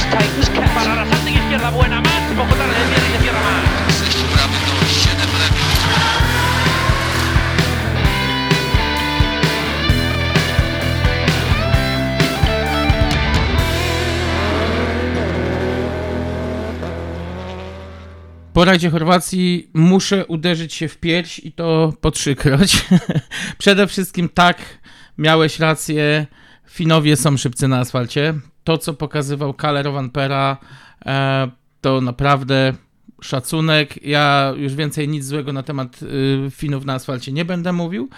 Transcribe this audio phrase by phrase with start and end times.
[0.00, 0.74] taken his catch.
[0.74, 2.30] Para Arrasate y izquierda buena más.
[2.30, 3.64] Y cierra más.
[3.98, 5.62] 6 prawy to 7 lewy.
[18.52, 22.84] Po rajdzie Chorwacji muszę uderzyć się w pierś i to po trzykroć.
[23.58, 24.58] Przede wszystkim tak,
[25.18, 26.26] miałeś rację,
[26.68, 28.34] Finowie są szybcy na asfalcie.
[28.64, 30.56] To, co pokazywał Kalle Rovanpera,
[31.06, 32.72] e, to naprawdę
[33.22, 34.06] szacunek.
[34.06, 38.08] Ja już więcej nic złego na temat y, Finów na asfalcie nie będę mówił,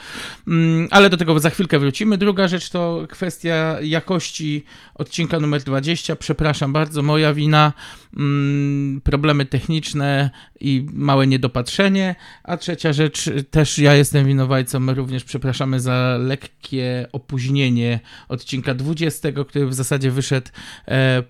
[0.48, 2.18] mm, ale do tego za chwilkę wrócimy.
[2.18, 6.16] Druga rzecz to kwestia jakości odcinka numer 20.
[6.16, 7.72] Przepraszam bardzo, moja wina.
[8.16, 10.30] Mm, problemy techniczne
[10.60, 12.14] i małe niedopatrzenie.
[12.44, 14.94] A trzecia rzecz, też ja jestem winowajcą.
[14.94, 20.48] Również przepraszamy za lekkie opóźnienie odcinka 20, który w zasadzie wyszedł
[20.88, 21.22] e,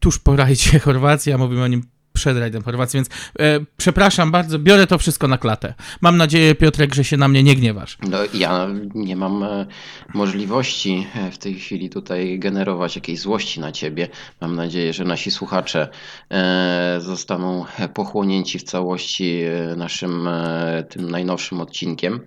[0.00, 1.82] tuż po rajdzie Chorwacji, a mówimy o nim
[2.14, 5.74] przed rajdem Chorwacji, więc e, przepraszam bardzo, biorę to wszystko na klatę.
[6.00, 7.98] Mam nadzieję, Piotrek, że się na mnie nie gniewasz.
[8.10, 9.66] No, ja nie mam e,
[10.14, 14.08] możliwości e, w tej chwili tutaj generować jakiejś złości na ciebie.
[14.40, 15.88] Mam nadzieję, że nasi słuchacze
[16.30, 22.20] e, zostaną pochłonięci w całości e, naszym e, tym najnowszym odcinkiem.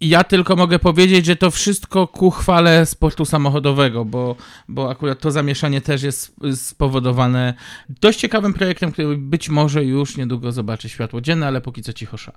[0.00, 4.36] Ja tylko mogę powiedzieć, że to wszystko ku chwale sportu samochodowego, bo,
[4.68, 7.54] bo akurat to zamieszanie też jest spowodowane
[7.88, 12.32] dość ciekawym projektem, który być może już niedługo zobaczy światło dzienne, ale póki co cichosza.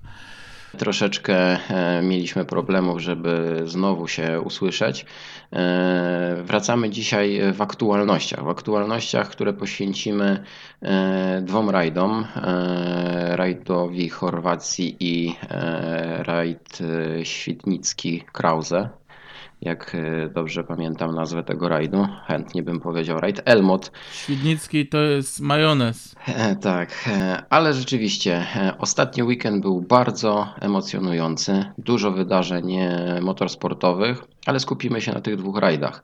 [0.78, 5.06] Troszeczkę e, mieliśmy problemów, żeby znowu się usłyszeć.
[5.53, 8.44] E, Wracamy dzisiaj w aktualnościach.
[8.44, 10.44] W aktualnościach, które poświęcimy
[10.81, 12.25] e, dwom rajdom.
[13.30, 15.36] Rajdowi Chorwacji i
[16.20, 16.80] rajd
[17.23, 18.98] Świdnicki Krause.
[19.62, 23.92] Jak e, dobrze pamiętam nazwę tego rajdu, chętnie bym powiedział rajd Elmot.
[24.14, 26.16] Świdnicki to jest majonez.
[26.28, 28.46] E, Tak, e, ale rzeczywiście
[28.78, 31.66] ostatni weekend był bardzo emocjonujący.
[31.78, 32.78] Dużo wydarzeń
[33.22, 36.03] motorsportowych, ale skupimy się na tych dwóch rajdach.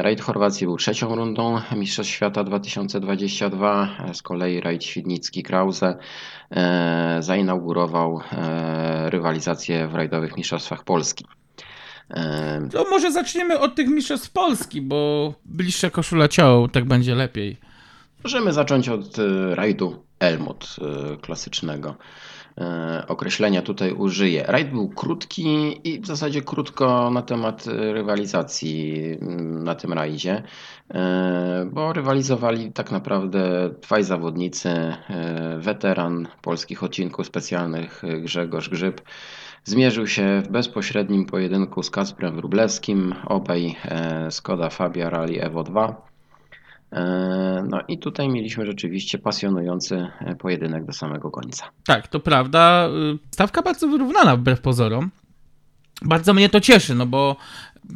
[0.00, 5.98] Rajd Chorwacji był trzecią rundą Mistrzostw Świata 2022, e, z kolei rajd Świdnicki Krause
[6.50, 8.20] e, zainaugurował
[9.06, 11.24] rywalizację w rajdowych Mistrzostwach Polski.
[12.72, 17.56] To może zaczniemy od tych mistrzostw Polski, bo bliższa koszula ciało, tak będzie lepiej.
[18.24, 21.96] Możemy zacząć od e, rajdu Elmot e, klasycznego.
[22.60, 24.44] E, Określenia tutaj użyję.
[24.48, 30.42] Rajd był krótki i w zasadzie krótko na temat rywalizacji mm, na tym rajdzie,
[31.66, 34.94] bo rywalizowali tak naprawdę dwaj zawodnicy,
[35.58, 39.00] weteran polskich odcinków specjalnych Grzegorz Grzyb
[39.64, 46.06] zmierzył się w bezpośrednim pojedynku z Kasprem Wróblewskim, obaj e, Skoda Fabia Rally Evo 2.
[46.92, 51.64] E, No i tutaj mieliśmy rzeczywiście pasjonujący e, pojedynek do samego końca.
[51.86, 52.88] Tak, to prawda.
[53.30, 55.10] Stawka bardzo wyrównana wbrew pozorom.
[56.04, 57.36] Bardzo mnie to cieszy, no bo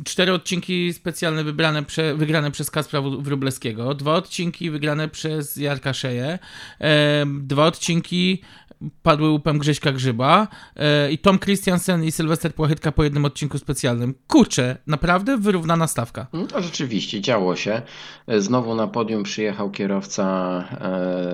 [0.04, 5.92] cztery odcinki specjalne wybrane prze, wygrane przez Kaspra Wr- Wróblewskiego, dwa odcinki wygrane przez Jarka
[5.92, 6.38] Szeję,
[6.80, 8.42] e, dwa odcinki
[9.02, 14.14] padły łupem Grześka Grzyba e, i Tom Christiansen i Sylwester Płachytka po jednym odcinku specjalnym.
[14.28, 16.26] Kurczę, naprawdę wyrównana stawka.
[16.32, 17.82] No rzeczywiście działo się.
[18.28, 20.24] Znowu na podium przyjechał kierowca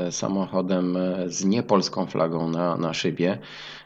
[0.06, 3.38] e, samochodem e, z niepolską flagą na, na szybie.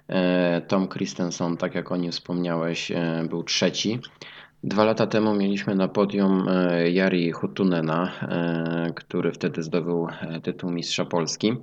[0.09, 4.01] E, Tom Christensen, tak jak o nim wspomniałeś, e, był trzeci.
[4.65, 8.13] Dwa lata temu mieliśmy na podium e, Jari Hutunena,
[8.95, 10.09] który wtedy zdobył
[10.43, 11.57] tytuł Mistrza Polski.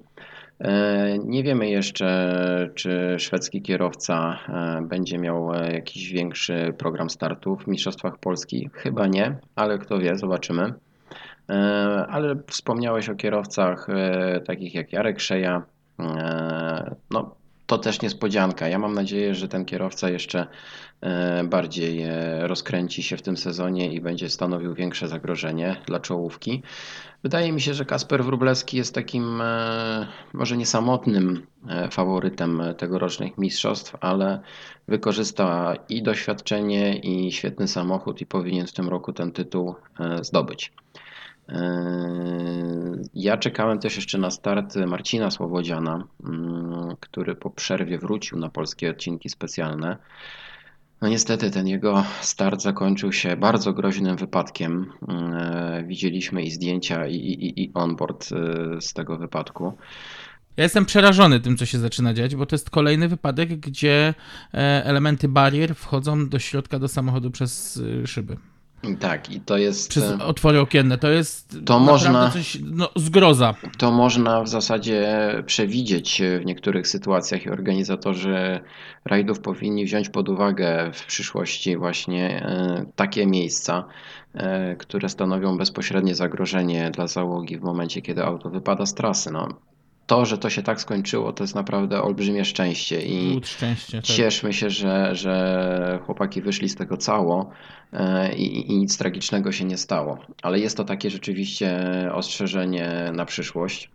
[0.59, 7.63] E, Nie wiemy jeszcze, czy szwedzki kierowca e, będzie miał e, jakiś większy program startów
[7.63, 8.69] w Mistrzostwach Polski.
[8.73, 10.73] Chyba nie, ale kto wie, zobaczymy.
[12.09, 13.87] Ale wspomniałeś o kierowcach
[14.45, 15.63] takich jak Jarek Szeja.
[17.11, 17.35] No,
[17.65, 18.67] to też niespodzianka.
[18.67, 20.47] Ja mam nadzieję, że ten kierowca jeszcze
[21.43, 22.05] bardziej
[22.39, 26.63] rozkręci się w tym sezonie i będzie stanowił większe zagrożenie dla czołówki.
[27.23, 33.37] Wydaje mi się, że Kasper Wróblewski jest takim e, może nie samotnym e, faworytem tegorocznych
[33.37, 34.41] mistrzostw, ale
[34.87, 40.73] wykorzysta i doświadczenie, i świetny samochód i powinien w tym roku ten tytuł e, zdobyć.
[43.13, 48.89] Ja czekałem też jeszcze na start Marcina Słowodziana, mm, który po przerwie wrócił na polskie
[48.89, 49.97] odcinki specjalne.
[51.03, 54.94] No niestety ten jego start zakończył się bardzo groźnym wypadkiem.
[55.09, 59.73] E, Widzieliśmy i zdjęcia, i, i, i onboard e, z tego wypadku.
[60.57, 64.13] Ja jestem przerażony tym, co się zaczyna dziać, bo to jest kolejny wypadek, gdzie
[64.53, 68.38] e, elementy barier wchodzą do środka do samochodu przez szyby.
[69.00, 69.89] Tak, i to jest.
[69.89, 70.97] przez e, otwory okienne.
[70.97, 73.53] To jest To można- coś no, zgroza.
[73.77, 75.07] To można w zasadzie
[75.45, 78.59] przewidzieć w niektórych sytuacjach i organizatorzy
[79.06, 83.85] rajdów powinni wziąć pod uwagę w przyszłości właśnie e, takie miejsca,
[84.33, 89.31] e, które stanowią bezpośrednie zagrożenie dla załogi w momencie, kiedy auto wypada z trasy.
[89.31, 89.47] No,
[90.07, 93.97] to, że to się tak skończyło, to jest naprawdę olbrzymie szczęście i szczęście.
[93.97, 94.05] Tak.
[94.05, 97.50] cieszmy się, że, że chłopaki wyszli z tego cało
[97.94, 100.17] e, i, i nic tragicznego się nie stało.
[100.41, 101.79] Ale jest to takie rzeczywiście
[102.13, 103.91] ostrzeżenie na przyszłość.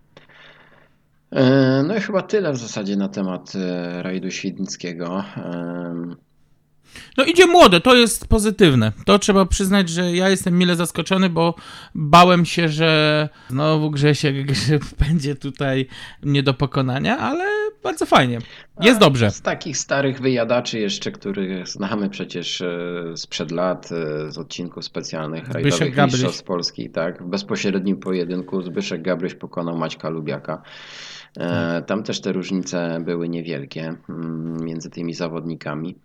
[1.33, 5.25] E, No i chyba tyle w zasadzie na temat e, rajdu świdnickiego.
[7.17, 8.93] No idzie młode, to jest pozytywne.
[9.05, 11.55] To trzeba przyznać, że ja jestem mile zaskoczony, bo
[11.95, 15.87] bałem się, że znowu Grzesiek Grzyb będzie tutaj
[16.23, 17.45] nie do pokonania, ale
[17.83, 18.39] bardzo fajnie.
[18.81, 19.31] Jest dobrze.
[19.31, 22.77] Z takich starych wyjadaczy jeszcze, których znamy przecież e,
[23.17, 26.13] sprzed lat, e, z odcinków specjalnych Zbyszek rajdowych.
[26.13, 30.63] Mistrzostw Polski, tak, w bezpośrednim pojedynku Zbyszek Gabryś pokonał Maćka Lubiaka.
[31.37, 35.99] E, Tam też te różnice były niewielkie mm, między tymi zawodnikami.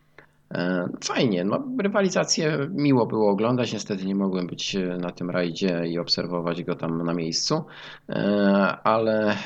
[0.53, 3.73] E, Fajnie, no, rywalizację miło było oglądać.
[3.73, 7.63] Niestety nie mogłem być e, na tym rajdzie i obserwować go tam na miejscu,
[8.09, 9.37] e, ale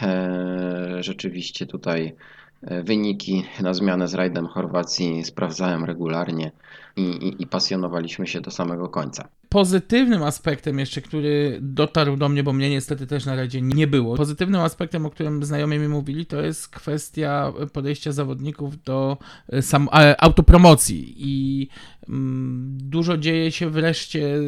[1.00, 2.16] rzeczywiście tutaj
[2.84, 6.52] wyniki na zmianę z rajdem Chorwacji sprawdzałem regularnie
[6.98, 9.28] i, i, i pasjonowaliśmy się do samego końca.
[9.50, 14.16] Pozytywnym aspektem jeszcze, który dotarł do mnie, bo mnie niestety też na razie nie było.
[14.16, 19.18] Pozytywnym aspektem, o którym znajomi mi mówili, to jest kwestia podejścia zawodników do
[19.50, 21.68] e, sam, e, autopromocji i
[22.10, 24.40] mm, dużo dzieje się wreszcie,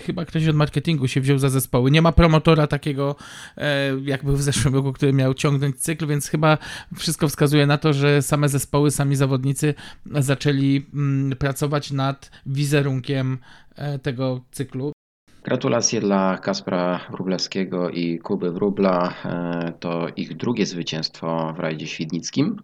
[0.00, 1.90] chyba ktoś od marketingu się wziął za zespoły.
[1.90, 3.16] Nie ma promotora takiego,
[3.56, 6.58] e, jak był w zeszłym roku, który miał ciągnąć cykl, więc chyba
[6.96, 9.74] wszystko wskazuje na to, że same zespoły, sami zawodnicy
[10.06, 13.38] zaczęli mm, pracować nad wizerunkiem
[13.76, 14.92] e, tego cyklu.
[15.44, 19.14] Gratulacje dla Kaspra Wróblewskiego i Kuby Wróbla.
[19.24, 22.56] E, To ich drugie zwycięstwo w rajdzie świdnickim.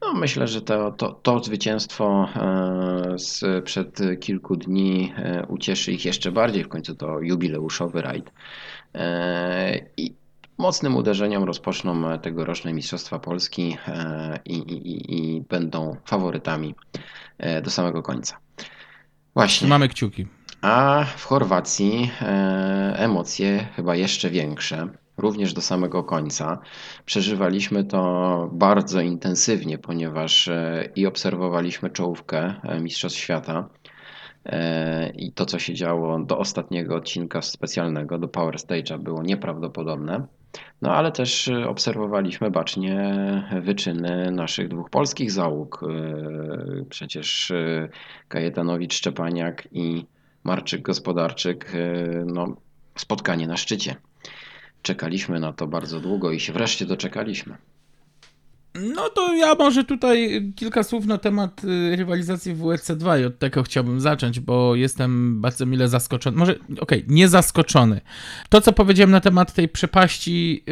[0.00, 6.32] No, myślę, że to, to, to zwycięstwo e, sprzed kilku dni e, ucieszy ich jeszcze
[6.32, 6.64] bardziej.
[6.64, 8.32] W końcu to jubileuszowy rajd.
[8.94, 10.14] E, I
[10.58, 17.00] mocnym uderzeniem rozpoczną tegoroczne Mistrzostwa Polski e, i, i, i, będą faworytami e,
[17.62, 18.36] do samego końca.
[19.34, 19.68] Właśnie.
[19.68, 20.26] Mamy kciuki.
[20.62, 26.58] A w Chorwacji e, emocje chyba jeszcze większe, również do samego końca.
[27.04, 33.68] Przeżywaliśmy to bardzo intensywnie, ponieważ e, i obserwowaliśmy czołówkę e, Mistrzostw Świata
[34.44, 40.26] e, i to, co się działo do ostatniego odcinka specjalnego, do Power Stage'a, było nieprawdopodobne.
[40.82, 43.12] No ale też e, obserwowaliśmy bacznie
[43.62, 45.80] wyczyny naszych dwóch polskich załóg.
[45.82, 47.88] E, Przecież e,
[48.28, 50.06] Kajetanowicz Szczepaniak i
[50.44, 51.72] Marczyk Gospodarczyk,
[52.26, 52.56] no,
[52.96, 53.96] spotkanie na szczycie.
[54.82, 57.56] Czekaliśmy na to bardzo długo i się wreszcie doczekaliśmy.
[58.80, 63.38] No to ja może tutaj kilka słów na temat y, rywalizacji w WRC2 i od
[63.38, 66.36] tego chciałbym zacząć, bo jestem bardzo mile zaskoczony.
[66.36, 68.00] Może, okej, nie zaskoczony.
[68.48, 70.64] To, co powiedziałem na temat tej przepaści,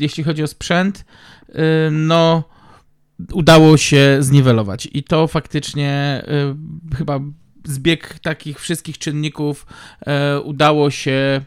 [0.00, 1.04] jeśli chodzi o sprzęt,
[1.48, 1.54] y,
[1.90, 2.44] no
[3.32, 6.22] udało się zniwelować i to faktycznie
[6.92, 7.20] y, chyba
[7.64, 9.66] zbieg takich wszystkich czynników
[10.44, 11.40] udało się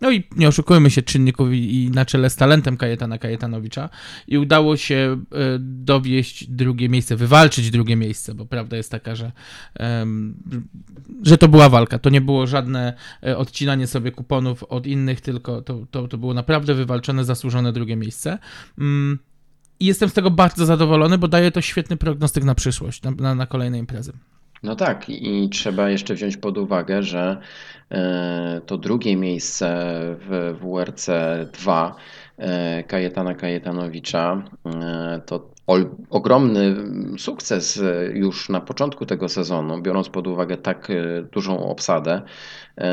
[0.00, 3.88] no i nie oszukujmy się czynników i, na czele z talentem Kajetana Kajetanowicza
[4.28, 9.32] i udało się e, dowieść drugie miejsce, wywalczyć drugie miejsce, bo prawda jest taka, że,
[11.22, 11.98] że to była walka.
[11.98, 16.34] To nie było żadne e, odcinanie sobie kuponów od innych, tylko to, to, to było
[16.34, 18.38] naprawdę wywalczone, zasłużone drugie miejsce.
[18.78, 19.18] Mm,
[19.80, 23.34] I jestem z tego bardzo zadowolony, bo daje to świetny prognostyk na przyszłość, na, na,
[23.34, 24.12] na kolejne imprezy.
[24.62, 27.40] No tak, i trzeba jeszcze wziąć pod uwagę, że
[27.90, 29.76] e, to drugie miejsce
[30.18, 31.10] w WRC
[31.52, 31.96] 2
[32.38, 35.57] e, Kajetana Kajetanowicza e, to
[36.10, 36.76] ogromny
[37.18, 42.22] sukces e, już na początku tego sezonu, biorąc pod uwagę tak e, dużą obsadę
[42.78, 42.92] e,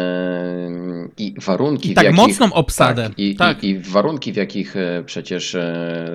[1.18, 3.04] i warunki, I tak w jakich, mocną obsadę.
[3.04, 3.64] Tak, i, Tak.
[3.64, 5.58] I, I warunki, w jakich przecież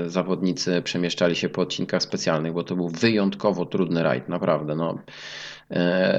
[0.07, 4.77] zawodnicy przemieszczali się po odcinkach specjalnych, bo to był wyjątkowo trudny rajd, naprawdę.
[4.77, 4.99] No.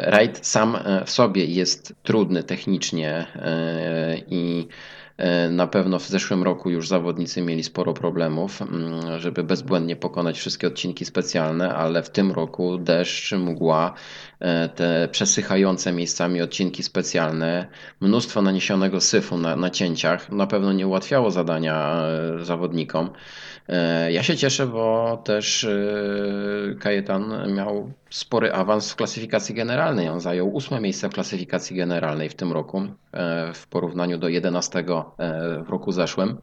[0.02, 3.26] Rajd sam w sobie jest trudny technicznie
[4.28, 4.68] i
[5.50, 10.68] na pewno w zeszłym roku już zawodnicy mieli sporo problemów, mm, żeby bezbłędnie pokonać wszystkie
[10.68, 13.94] odcinki specjalne, ale w tym roku deszcz, mgła,
[14.40, 17.68] e, te przesychające miejscami odcinki specjalne,
[18.00, 22.04] mnóstwo naniesionego syfu na, na cięciach na pewno nie ułatwiało zadania
[22.40, 23.10] e, zawodnikom.
[23.68, 30.10] E, Ja się cieszę, bo też e, Kajetan miał spory awans w klasyfikacji generalnej.
[30.10, 34.80] On zajął ósme miejsce w klasyfikacji generalnej w tym roku e, w porównaniu do 11
[34.80, 34.84] e,
[35.64, 36.38] w roku zeszłym.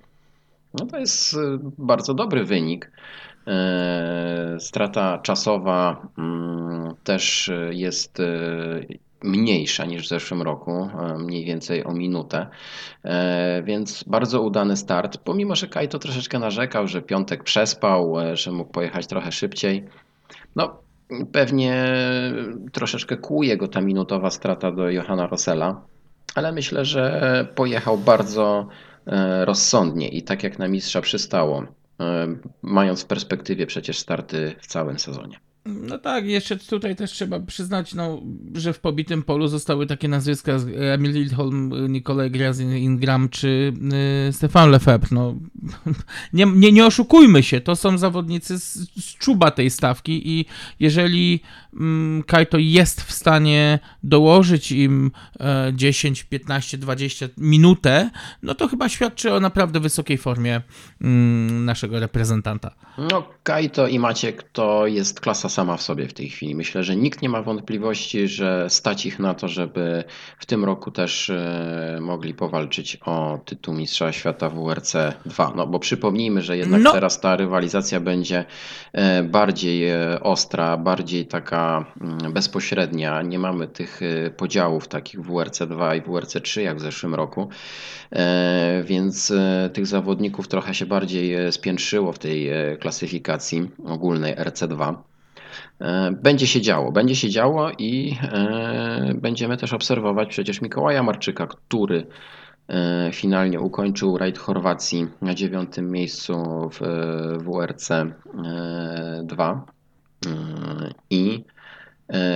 [0.75, 1.37] No to jest
[1.79, 2.91] bardzo dobry wynik.
[4.59, 8.23] Strata czasowa mm, też jest
[9.23, 12.47] mniejsza niż w zeszłym roku, mniej więcej o minutę,
[13.63, 15.19] więc bardzo udany start.
[15.19, 19.85] Pomimo, że Kajto troszeczkę narzekał, że piątek przespał, że mógł pojechać trochę szybciej.
[20.57, 20.83] No,
[21.33, 21.93] pewnie
[22.73, 25.81] troszeczkę kłuje go ta minutowa strata do Johanna Rossella,
[26.35, 28.69] ale myślę, że pojechał bardzo
[29.07, 31.65] e, rozsądnie i tak jak na mistrza przystało,
[32.01, 35.41] e, mając w perspektywie przecież starty w całym sezonie.
[35.69, 38.23] No tak, jeszcze tutaj też trzeba przyznać, no,
[38.55, 43.73] że w pobitym polu zostały takie nazwiska Emil Lindholm, Nikolaj Grazin, Ingram czy
[44.29, 45.09] y, Stefan Lefebvre.
[45.11, 45.35] No,
[46.33, 50.45] nie, nie, nie oszukujmy się, to są zawodnicy z, z czuba tej stawki i
[50.81, 51.41] jeżeli
[51.78, 58.11] mm, Kajto jest w stanie dołożyć im e, 10, 15, 20 minutę,
[58.42, 60.61] no to chyba świadczy o naprawdę wysokiej formie
[61.00, 62.75] mm, naszego reprezentanta.
[62.99, 66.54] No, Kajto i Maciek to jest klasa sama w sobie w tej chwili.
[66.54, 70.04] Myślę, że nikt nie ma wątpliwości, że stać ich na to, żeby
[70.38, 74.94] w tym roku też e, mogli powalczyć o tytuł Mistrza Świata WRC
[75.26, 75.52] 2.
[75.56, 76.92] No bo przypomnijmy, że jednak no.
[76.92, 78.44] teraz ta rywalizacja będzie
[78.92, 83.23] e, bardziej e, ostra, bardziej taka mm, bezpośrednia.
[83.23, 84.01] Nie mamy tych
[84.37, 87.49] podziałów takich WRC 2 i WRC 3 jak w zeszłym roku,
[88.85, 89.33] więc
[89.73, 94.95] tych zawodników trochę się bardziej spiętrzyło w tej klasyfikacji ogólnej RC2.
[95.81, 101.47] E, będzie się działo, będzie się działo i e, będziemy też obserwować przecież Mikołaja Marczyka,
[101.47, 102.07] który
[102.69, 106.35] e, finalnie ukończył rajd Chorwacji na dziewiątym miejscu
[106.73, 106.81] w
[107.45, 107.89] WRC
[109.23, 109.67] 2
[111.11, 111.45] i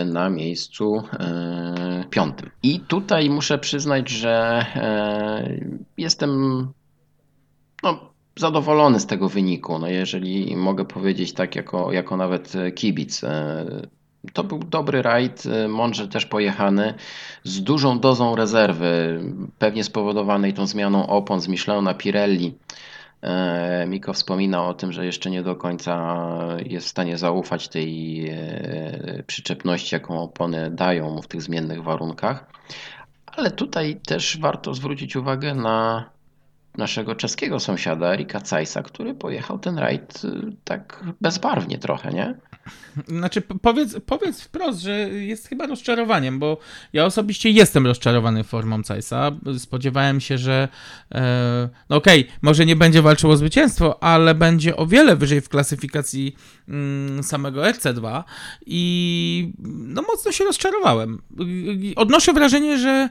[0.06, 1.02] na miejscu
[2.10, 2.50] piątym.
[2.62, 4.66] I tutaj muszę przyznać, że
[5.98, 6.68] jestem
[7.82, 9.78] no, zadowolony z tego wyniku.
[9.78, 13.24] No jeżeli mogę powiedzieć tak jako, jako nawet kibic.
[13.24, 13.66] E,
[14.32, 16.94] to był dobry rajd, e, mądrze też pojechany,
[17.44, 19.20] z dużą dozą rezerwy,
[19.58, 22.54] pewnie spowodowanej tą zmianą opon z Michelin na Pirelli.
[23.22, 26.26] E, Miko wspomina o tym, że jeszcze nie do końca
[26.66, 28.30] jest w stanie zaufać tej
[29.26, 32.46] przyczepności, jaką opony dają mu w tych zmiennych warunkach.
[33.26, 36.10] Ale tutaj też warto zwrócić uwagę na
[36.78, 40.28] naszego czeskiego sąsiada Erika Cajsa, który pojechał ten rajd y,
[40.64, 42.34] tak bezbarwnie trochę, nie?
[43.08, 46.58] Znaczy, powiedz, powiedz wprost, że jest chyba rozczarowaniem, bo
[46.92, 49.30] ja osobiście jestem rozczarowany formą Cajsa.
[49.58, 50.68] Spodziewałem się, że
[51.12, 55.40] e, no okej, okay, może nie będzie walczył o zwycięstwo, ale będzie o wiele wyżej
[55.40, 56.36] w klasyfikacji
[56.68, 58.22] mm, samego RC2
[58.66, 61.22] i no mocno się rozczarowałem.
[61.96, 63.08] Odnoszę wrażenie, że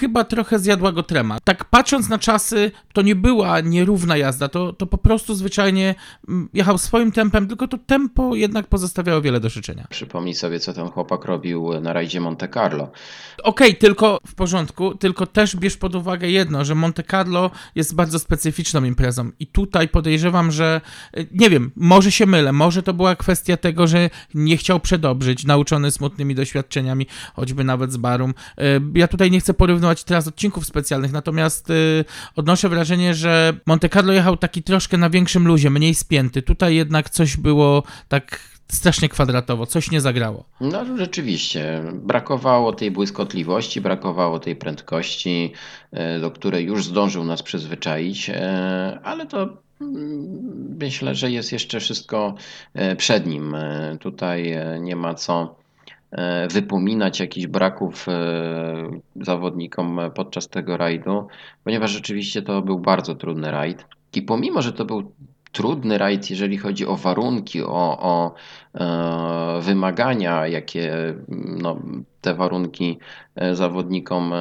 [0.00, 1.38] chyba trochę zjadła go trema.
[1.44, 5.94] Tak patrząc na czasy, to nie była nierówna jazda, to, to po prostu zwyczajnie
[6.28, 9.86] mm, jechał swoim tempem, tylko to tempo jednak pozostawiało wiele do życzenia.
[9.90, 12.90] Przypomnij sobie, co ten chłopak robił na rajdzie Monte Carlo.
[13.42, 17.94] Okej, okay, tylko w porządku, tylko też bierz pod uwagę jedno, że Monte Carlo jest
[17.94, 20.80] bardzo specyficzną imprezą i tutaj podejrzewam, że
[21.16, 25.44] y, nie wiem, może się mylę, może to była kwestia tego, że nie chciał przedobrzyć,
[25.44, 28.34] nauczony smutnymi doświadczeniami, choćby nawet z Barum.
[28.58, 28.62] Y,
[28.94, 32.04] ja tutaj nie chcę porównywać teraz odcinków specjalnych, natomiast y,
[32.36, 36.42] odnoszę wrażenie, że Monte Carlo jechał taki troszkę na większym luzie, mniej spięty.
[36.42, 40.44] Tutaj jednak coś było tak strasznie kwadratowo, coś nie zagrało.
[40.60, 45.52] No rzeczywiście, brakowało tej błyskotliwości, brakowało tej prędkości,
[46.16, 48.34] y, do której już zdążył nas przyzwyczaić, y,
[49.02, 49.48] ale to
[49.80, 52.34] mm, myślę, że jest jeszcze wszystko
[52.92, 53.56] y, przed nim.
[54.00, 55.61] Tutaj nie ma co
[56.50, 61.26] wypominać jakichś braków e, zawodnikom podczas tego rajdu,
[61.64, 63.86] ponieważ rzeczywiście to był bardzo trudny rajd.
[64.14, 65.12] I pomimo, że to był
[65.52, 68.34] trudny rajd, jeżeli chodzi o warunki, o, o
[68.74, 71.14] e, wymagania, jakie
[71.62, 71.76] no,
[72.20, 72.98] te warunki
[73.52, 74.32] zawodnikom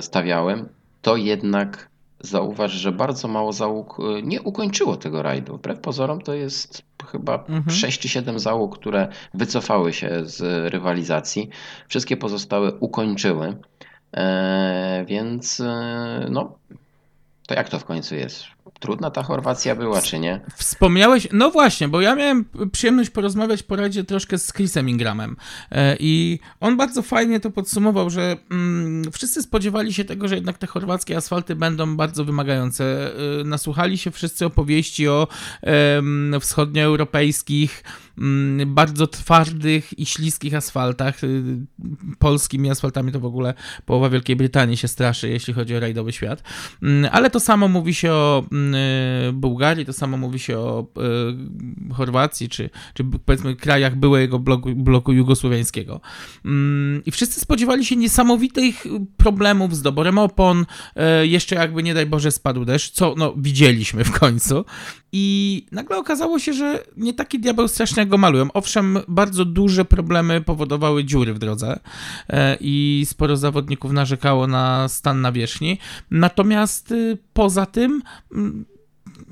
[0.00, 0.64] stawiały,
[1.02, 1.88] to jednak
[2.20, 5.56] zauważ, że bardzo mało załóg y, nie ukończyło tego rajdu.
[5.56, 7.70] Wbrew pozorom to jest chyba mhm.
[7.70, 11.48] 6 czy 7 załóg, które wycofały się z rywalizacji.
[11.88, 13.56] Wszystkie pozostałe ukończyły.
[14.16, 16.58] E, więc e, no,
[17.46, 18.44] to jak to w końcu jest?
[18.78, 20.40] Trudna ta Chorwacja była, czy nie?
[20.56, 25.36] Wspomniałeś, no właśnie, bo ja miałem przyjemność porozmawiać po radzie troszkę z Chrisem Ingramem
[25.70, 30.58] e, i on bardzo fajnie to podsumował, że mm, wszyscy spodziewali się tego, że jednak
[30.58, 33.12] te chorwackie asfalty będą bardzo wymagające.
[33.40, 35.28] E, nasłuchali się wszyscy opowieści o
[35.62, 37.84] e, wschodnioeuropejskich
[38.18, 41.24] mm, bardzo twardych i śliskich asfaltach.
[41.24, 41.42] Y,
[42.18, 43.54] polskimi asfaltami to w ogóle
[43.86, 46.42] połowa Wielkiej Brytanii się straszy, jeśli chodzi o rajdowy świat.
[46.82, 48.44] Mm, ale to samo mówi się o
[49.32, 50.86] Bułgarii, to samo mówi się o
[51.92, 56.00] Chorwacji, czy, czy powiedzmy krajach byłego bloku, bloku jugosłowiańskiego.
[57.06, 58.84] I wszyscy spodziewali się niesamowitych
[59.16, 60.66] problemów z doborem opon,
[61.22, 64.64] jeszcze jakby nie daj Boże spadł deszcz, co no widzieliśmy w końcu.
[65.12, 68.52] I nagle okazało się, że nie taki diabeł strasznego malują.
[68.52, 71.80] Owszem, bardzo duże problemy powodowały dziury w drodze
[72.60, 75.78] i sporo zawodników narzekało na stan nawierzchni.
[76.10, 78.57] Natomiast y, poza tym, mm,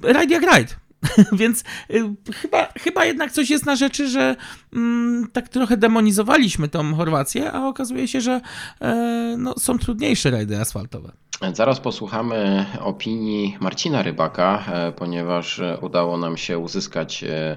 [0.03, 0.76] rajd jak rajd.
[1.33, 2.03] Więc y,
[2.35, 4.37] chyba, chyba jednak coś jest na rzeczy, że
[4.73, 8.41] mm, tak trochę demonizowaliśmy tą Chorwację, a okazuje się, że
[8.81, 11.12] e, no, są trudniejsze rajdy asfaltowe.
[11.52, 17.57] Zaraz posłuchamy opinii Marcina Rybaka, e, ponieważ e, udało nam się uzyskać e,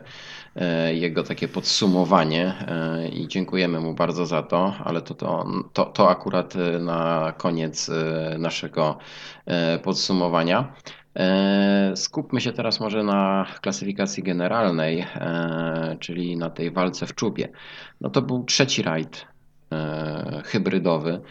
[0.93, 2.53] jego takie podsumowanie
[3.13, 7.91] i dziękujemy mu bardzo za to, ale to, to, to, to akurat na koniec
[8.39, 8.97] naszego
[9.83, 10.73] podsumowania.
[11.95, 15.05] Skupmy się teraz może na klasyfikacji generalnej,
[15.99, 17.49] czyli na tej walce w czubie.
[18.01, 19.27] No to był trzeci rajd
[20.43, 21.21] hybrydowy.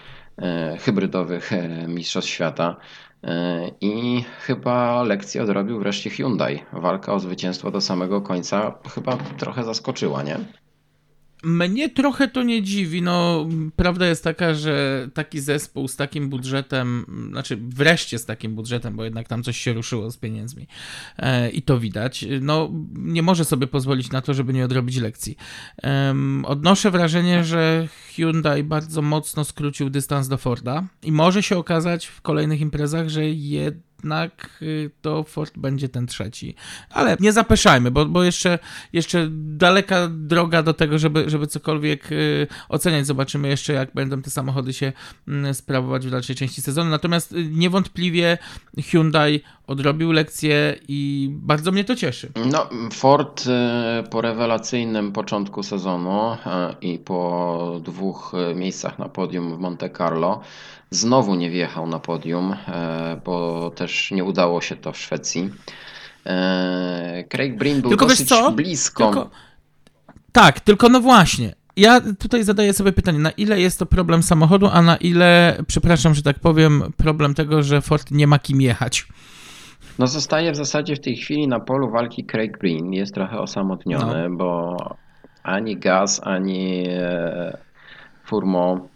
[0.42, 2.76] E, hybrydowych e, Mistrzostw Świata.
[3.25, 6.64] E, I chyba lekcję odrobił wreszcie Hyundai.
[6.73, 10.38] Walka o zwycięstwo do samego końca chyba trochę zaskoczyła, nie?
[11.42, 13.02] Mnie trochę to nie dziwi.
[13.02, 18.97] No, prawda jest taka, że taki zespół z takim budżetem, znaczy wreszcie z takim budżetem,
[18.97, 20.66] bo jednak tam coś się ruszyło z pieniędzmi
[21.18, 25.37] e, i to widać, no nie może sobie pozwolić na to, żeby nie odrobić lekcji.
[25.85, 26.14] E,
[26.45, 32.21] odnoszę wrażenie, że Hyundai bardzo mocno skrócił dystans do Forda i może się okazać w
[32.21, 36.55] kolejnych imprezach, że jednak jednak y, to Ford będzie ten trzeci.
[36.90, 38.59] Ale nie zapeszajmy, bo, bo jeszcze,
[38.93, 43.07] jeszcze daleka droga do tego, żeby, żeby cokolwiek y, oceniać.
[43.07, 44.93] Zobaczymy jeszcze, jak będą te samochody się
[45.28, 46.90] mm, sprawować w dalszej części sezonu.
[46.90, 48.38] Natomiast y, niewątpliwie
[48.85, 52.33] Hyundai odrobił lekcję i bardzo mnie to cieszy.
[52.46, 53.44] No, Ford
[54.11, 56.37] po rewelacyjnym początku sezonu
[56.81, 60.40] i po dwóch miejscach na podium w Monte Carlo
[60.90, 65.51] Znowu nie wjechał na podium, e, bo też nie udało się to w Szwecji.
[66.27, 69.05] E, Craig Breen był tylko dosyć blisko.
[69.05, 69.31] Tylko,
[70.33, 71.55] tak, tylko no właśnie.
[71.77, 76.14] Ja tutaj zadaję sobie pytanie, na ile jest to problem samochodu, a na ile, przepraszam,
[76.14, 79.07] że tak powiem, problem tego, że Ford nie ma kim jechać.
[79.98, 82.92] No zostaje w zasadzie w tej chwili na polu walki Craig Breen.
[82.92, 84.37] Jest trochę osamotniony, no.
[84.37, 84.77] bo
[85.42, 87.59] ani Gaz, ani e,
[88.24, 88.88] Furmo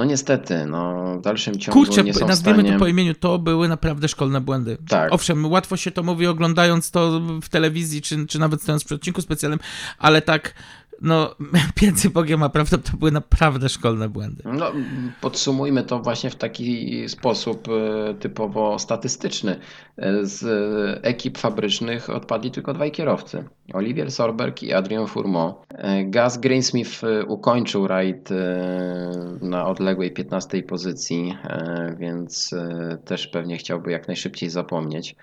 [0.00, 2.72] no niestety, no w dalszym ciągu Kurczę, nie są nazwijmy stanie...
[2.72, 4.76] to po imieniu, to były naprawdę szkolne błędy.
[4.88, 5.12] Tak.
[5.12, 9.22] Owszem, łatwo się to mówi oglądając to w telewizji, czy, czy nawet stojąc przy odcinku
[9.22, 9.58] specjalnym,
[9.98, 10.54] ale tak
[11.00, 11.34] no,
[11.82, 14.42] między Bogiem a prawdą to były naprawdę szkolne błędy.
[14.44, 14.72] No,
[15.20, 19.60] podsumujmy to właśnie w taki sposób e, typowo statystyczny.
[19.96, 20.44] E, z
[21.02, 23.44] ekip fabrycznych odpadli tylko dwaj kierowcy.
[23.72, 25.56] Olivier Sorberg i Adrian Fourmont.
[25.68, 28.28] E, Gaz Greensmith ukończył rajd
[29.42, 31.36] na odległej 15 pozycji,
[31.98, 32.54] więc
[33.04, 35.16] też pewnie chciałby jak najszybciej zapomnieć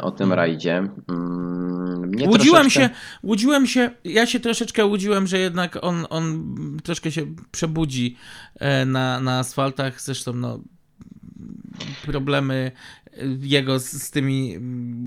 [0.00, 0.32] o tym mhm.
[0.32, 0.76] rajdzie.
[1.08, 2.94] Mm, mnie łudziłem troszeczkę...
[2.94, 6.44] się, łudziłem się, ja się troszeczkę łudziłem, że jednak on, on
[6.84, 8.16] troszkę się przebudzi
[8.60, 10.60] e, na, na asfaltach, zresztą no
[12.06, 12.72] problemy
[13.40, 14.58] jego z, z, tymi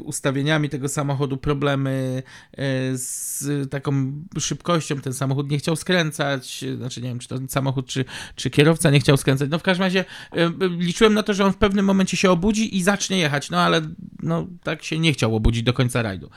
[0.03, 2.57] ustawieniami tego samochodu, problemy e,
[2.97, 5.01] z taką szybkością.
[5.01, 8.99] Ten samochód nie chciał skręcać, znaczy nie wiem, czy to samochód, czy, czy kierowca nie
[8.99, 9.49] chciał skręcać.
[9.49, 12.77] No w każdym razie e, liczyłem na to, że on w pewnym momencie się obudzi
[12.77, 13.81] i zacznie jechać, no ale
[14.23, 16.29] no tak się nie chciał obudzić do końca rajdu.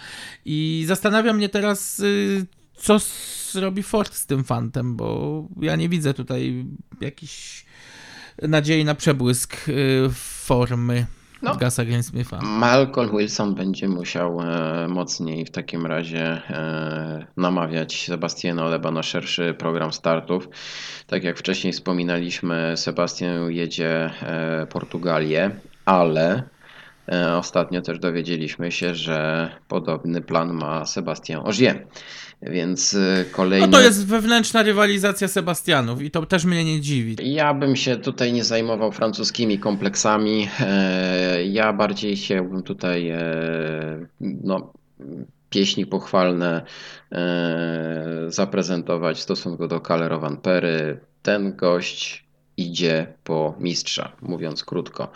[0.45, 2.99] I zastanawia mnie teraz, y, co
[3.53, 6.65] zrobi Ford z tym fantem, bo ja nie widzę tutaj
[7.01, 7.65] jakiejś
[8.43, 11.07] nadziei na przebłysk y, formy
[11.43, 12.39] no, Gasa Greensmitha.
[12.43, 19.55] Malcolm Wilson będzie musiał e, mocniej w takim razie e, namawiać Sebastiana Leba na szerszy
[19.55, 20.49] program startów.
[21.07, 25.51] Tak jak wcześniej wspominaliśmy, Sebastian jedzie e, Portugalię,
[25.85, 26.43] ale
[27.37, 31.87] ostatnio też dowiedzieliśmy się, że podobny plan ma Sebastian Ogier.
[32.43, 32.97] Więc
[33.33, 33.67] kolejny.
[33.67, 37.33] No to jest wewnętrzna rywalizacja Sebastianów i to też mnie nie dziwi.
[37.33, 40.49] Ja bym się tutaj nie zajmował francuskimi kompleksami.
[40.61, 43.21] E, ja bardziej chciałbym tutaj e,
[44.21, 44.73] no,
[45.51, 46.63] pieśni pochwalne
[47.13, 51.01] e, zaprezentować w stosunku do Calero Pery.
[51.23, 52.28] Ten gość
[52.59, 55.11] idzie po mistrza, mówiąc krótko.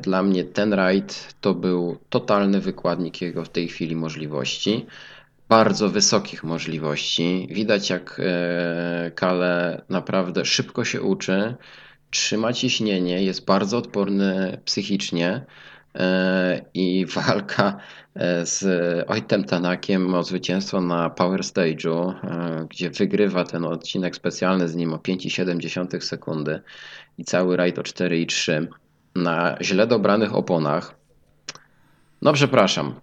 [0.00, 4.86] Dla mnie ten rajd to był totalny wykładnik jego w tej chwili możliwości.
[5.48, 7.48] bardzo wysokich możliwości.
[7.50, 11.54] Widać, jak e, Kale naprawdę szybko się uczy,
[12.10, 15.44] trzyma ciśnienie, jest bardzo odporny psychicznie
[15.94, 18.05] e, i walka e,
[18.44, 18.64] z
[19.08, 22.14] Ojtem Tanakiem o zwycięstwo na Power Stage'u,
[22.70, 26.60] gdzie wygrywa ten odcinek specjalny z nim o 5,7 sekundy
[27.18, 28.66] i cały rajd o 4,3
[29.16, 30.94] na źle dobranych oponach.
[32.22, 32.94] No przepraszam,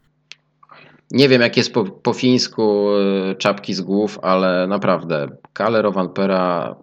[1.12, 2.90] nie wiem, jak jest po, po fińsku
[3.32, 6.76] e, czapki z głów, ale naprawdę Kalle Rovanpera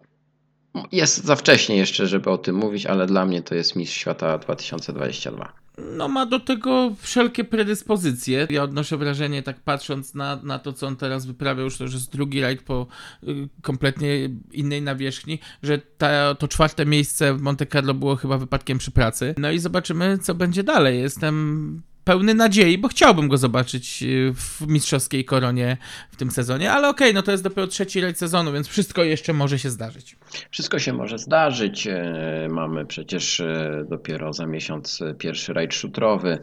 [0.93, 4.39] jest za wcześnie jeszcze, żeby o tym mówić, ale dla mnie to jest mistrz świata
[4.39, 5.53] 2022.
[5.97, 8.47] No ma do tego wszelkie predyspozycje.
[8.51, 11.95] Ja odnoszę wrażenie, tak patrząc na, na to, co on teraz wyprawia, już to już
[11.95, 12.87] jest drugi rajd po
[13.29, 18.79] y, kompletnie innej nawierzchni, że ta, to czwarte miejsce w Monte Carlo było chyba wypadkiem
[18.79, 19.35] przy pracy.
[19.39, 21.01] No i zobaczymy, co będzie dalej.
[21.01, 25.77] Jestem pełny nadziei, bo chciałbym go zobaczyć y, w mistrzowskiej koronie
[26.11, 29.05] w tym sezonie, ale okej, okay, no to jest dopiero trzeci rajd sezonu, więc wszystko
[29.05, 30.17] jeszcze może się zdarzyć.
[30.51, 31.87] Wszystko się może zdarzyć.
[31.87, 36.39] E, mamy przecież e, dopiero za miesiąc pierwszy rajd szutrowy.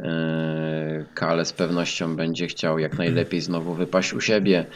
[0.00, 4.66] E, Kale z pewnością będzie chciał jak najlepiej znowu wypaść u siebie.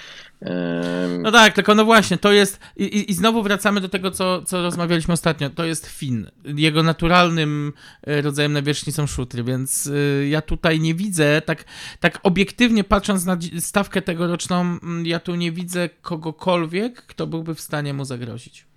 [1.22, 2.60] No tak, tylko no właśnie, to jest.
[2.76, 5.50] I, i znowu wracamy do tego, co, co rozmawialiśmy ostatnio.
[5.50, 6.30] To jest Fin.
[6.44, 11.64] Jego naturalnym e, rodzajem nawierzchni są szutry, więc e, ja tutaj nie widzę, tak,
[12.00, 17.60] tak obiektywnie patrząc na stawkę tegoroczną, mm, ja tu nie widzę kogokolwiek, kto byłby w
[17.60, 18.73] stanie mu zagrozić.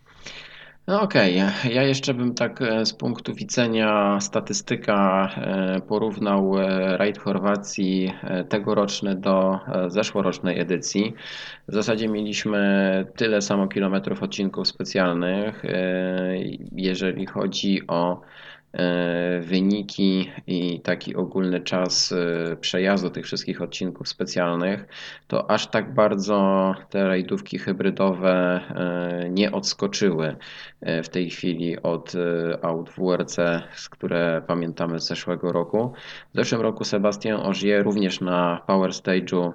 [0.88, 1.74] No okej, okay.
[1.74, 8.14] ja jeszcze bym tak e, z punktu widzenia statystyka e, porównał e, rajd Chorwacji
[8.50, 11.14] tegoroczny do zeszłorocznej edycji.
[11.68, 15.64] W zasadzie mieliśmy tyle samo kilometrów odcinków specjalnych.
[16.72, 18.22] Jeżeli chodzi o
[19.42, 24.86] wyniki i taki ogólny czas e, przejazdu tych wszystkich odcinków specjalnych,
[25.28, 30.36] to aż tak bardzo te rajdówki hybrydowe e, nie odskoczyły
[31.04, 32.14] w tej chwili od
[32.62, 33.38] aut WRC,
[33.90, 35.94] które pamiętamy z zeszłego roku.
[36.34, 39.52] W zeszłym roku Sebastian Ogier również na Power Stage'u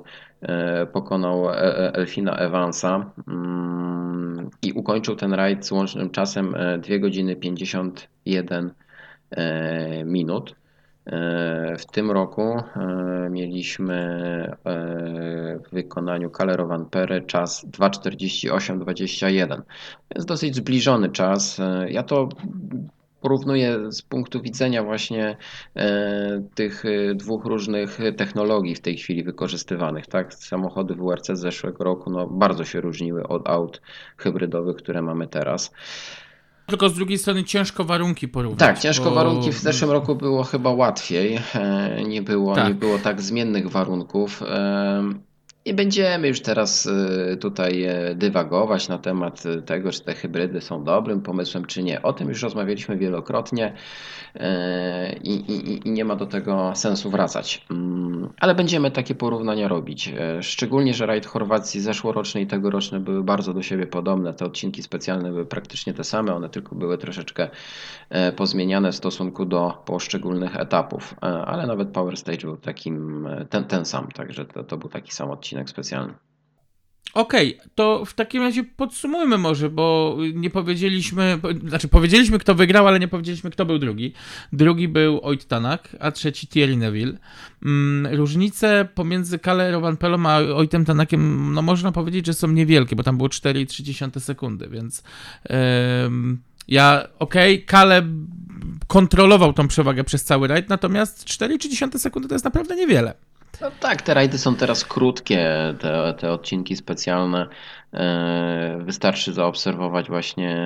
[0.93, 1.51] pokonał
[1.93, 8.82] Elfina Evansa mm, i ukończył ten rajd z łącznym czasem 2 godziny 51 E,
[10.05, 10.55] minut.
[11.07, 19.63] E, w tym roku e, mieliśmy w wykonaniu Kalerowan Pere czas 2.48.21,
[20.15, 21.61] więc dosyć zbliżony czas.
[21.89, 22.29] Ja to
[23.21, 25.37] porównuję z punktu widzenia właśnie
[26.55, 30.07] tych dwóch różnych technologii w tej chwili wykorzystywanych.
[30.07, 30.35] Tak?
[30.35, 33.83] Samochody WRC z zeszłego roku no, bardzo się różniły od aut
[34.17, 35.73] hybrydowych, które mamy teraz.
[36.73, 38.59] Tylko z drugiej strony ciężko warunki porównać.
[38.59, 39.15] Tak, ciężko bo...
[39.15, 39.53] warunki.
[39.53, 41.39] W zeszłym roku było chyba łatwiej.
[41.55, 44.43] E, nie było tak, nie było tak zmiennych warunków.
[44.43, 45.03] E,
[45.67, 50.85] nie będziemy już teraz y, tutaj e, dywagować na temat tego, czy te hybrydy są
[50.85, 52.03] dobrym pomysłem, czy nie.
[52.03, 53.73] O tym już rozmawialiśmy wielokrotnie
[54.35, 57.67] e, i, i, i nie ma do tego sensu wracać.
[58.43, 60.09] Ale będziemy takie porównania robić.
[60.09, 64.35] E, szczególnie, że rajd Chorwacji zeszłoroczny i tegoroczny były bardzo do siebie podobne.
[64.35, 67.49] Te odcinki specjalne były praktycznie te same, one tylko były troszeczkę
[68.37, 71.15] pozmieniane w stosunku do poszczególnych etapów.
[71.21, 75.31] Ale nawet Power Stage był takim, ten, ten sam, także to, to był taki sam
[75.31, 76.15] odcinek specjalny.
[77.15, 82.89] Okej, okay, to w takim razie podsumujmy może, bo nie powiedzieliśmy, znaczy powiedzieliśmy kto wygrał,
[82.89, 84.13] ale nie powiedzieliśmy kto był drugi.
[84.53, 87.19] Drugi był Oit Tanak, a trzeci Thierry Neville.
[87.65, 93.03] Mm, różnice pomiędzy Kale Rovanpelą a Oitem Tanakiem, no można powiedzieć, że są niewielkie, bo
[93.03, 95.03] tam było 4,3 sekundy, więc
[96.69, 98.03] ja, okej, okay, Kale
[98.87, 103.15] kontrolował tą przewagę przez cały rajd, natomiast 4,3 sekundy to jest naprawdę niewiele.
[103.61, 107.49] No tak, te rajdy są teraz krótkie, te, te odcinki specjalne.
[107.95, 110.57] E, wystarczy zaobserwować właśnie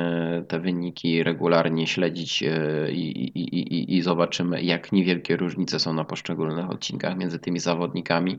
[0.49, 6.05] te wyniki, regularnie śledzić e, i, i, i, i zobaczymy, jak niewielkie różnice są na
[6.05, 8.39] poszczególnych odcinkach między tymi zawodnikami.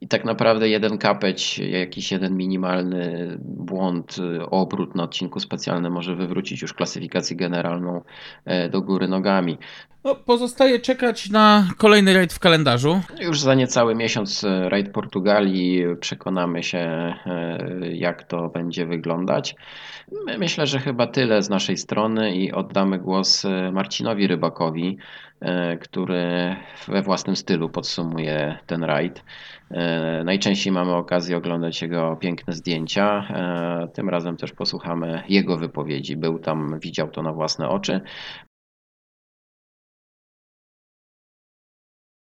[0.00, 4.16] I tak naprawdę jeden kapeć, jakiś jeden minimalny błąd,
[4.50, 8.02] obrót na odcinku specjalnym może wywrócić już klasyfikację generalną
[8.44, 9.58] e, do góry nogami.
[10.04, 13.00] No, pozostaje czekać na kolejny rajd w kalendarzu.
[13.20, 15.84] Już za niecały miesiąc e, rajd Portugalii.
[16.00, 17.58] Przekonamy się, e,
[17.92, 19.54] jak to będzie wyglądać.
[20.38, 24.98] Myślę, że chyba tyle z naszej strony i oddamy głos e, Marcinowi Rybakowi,
[25.80, 26.56] który
[26.88, 29.24] we własnym stylu podsumuje ten rajd.
[30.24, 33.28] Najczęściej mamy okazję oglądać jego piękne zdjęcia.
[33.94, 36.16] Tym razem też posłuchamy jego wypowiedzi.
[36.16, 38.00] Był tam, widział to na własne oczy.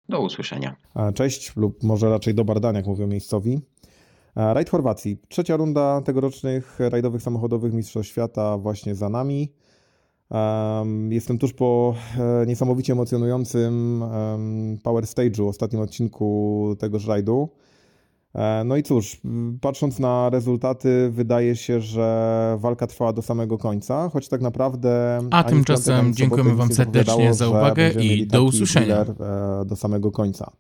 [0.08, 0.76] Do usłyszenia.
[1.14, 3.60] Cześć, lub może raczej do Bardania, jak mówią miejscowi.
[4.36, 5.18] Rajd Chorwacji.
[5.28, 9.52] Trzecia runda tegorocznych rajdowych samochodowych Mistrzostw Świata właśnie za nami.
[11.08, 11.94] Jestem tuż po
[12.42, 14.04] e, niesamowicie emocjonującym
[14.82, 17.48] Power Stage'u, ostatnim odcinku tegoż rajdu.
[18.36, 19.20] E, no i cóż,
[19.60, 25.20] patrząc na rezultaty, wydaje się, że walka trwała do samego końca, choć tak naprawdę.
[25.30, 28.96] A tymczasem dziękujemy Wam serdecznie za uwagę i do usłyszenia.
[28.96, 30.50] E, do samego końca.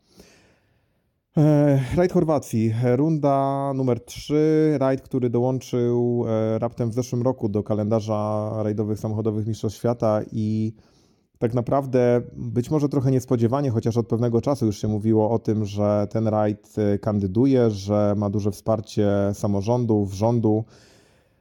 [1.36, 6.24] E, rajd Chorwacji, runda numer 3, rajd, który dołączył
[6.58, 10.72] raptem w zeszłym roku do kalendarza rajdowych samochodowych Mistrzostw Świata i
[11.38, 15.64] tak naprawdę być może trochę niespodziewanie, chociaż od pewnego czasu już się mówiło o tym,
[15.64, 20.64] że ten rajd y, kandyduje, że ma duże wsparcie samorządów, rządu.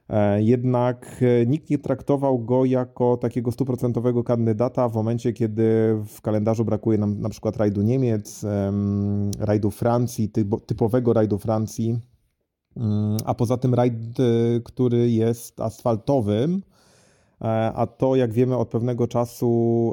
[0.08, 6.20] E, jednak y, nikt nie traktował go jako takiego stuprocentowego kandydata w momencie, kiedy w
[6.20, 8.44] kalendarzu brakuje nam na przykład rajdu Niemiec,
[9.38, 10.30] rajdu Francji,
[10.66, 11.98] typowego rajdu Francji,
[12.76, 16.75] mm, a poza tym rajd, y, który jest asfaltowym, E,
[17.74, 19.92] a to, jak wiemy, od pewnego czasu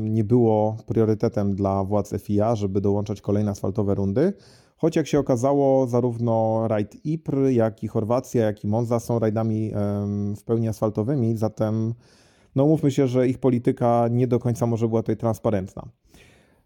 [0.00, 4.32] nie było priorytetem dla władz FIA, żeby dołączać kolejne asfaltowe rundy.
[4.76, 9.72] Choć jak się okazało, zarówno rajd Ypr, jak i Chorwacja, jak i Monza są rajdami
[10.36, 11.94] w pełni asfaltowymi, zatem
[12.54, 15.88] no mówmy się, że ich polityka nie do końca może była tutaj transparentna.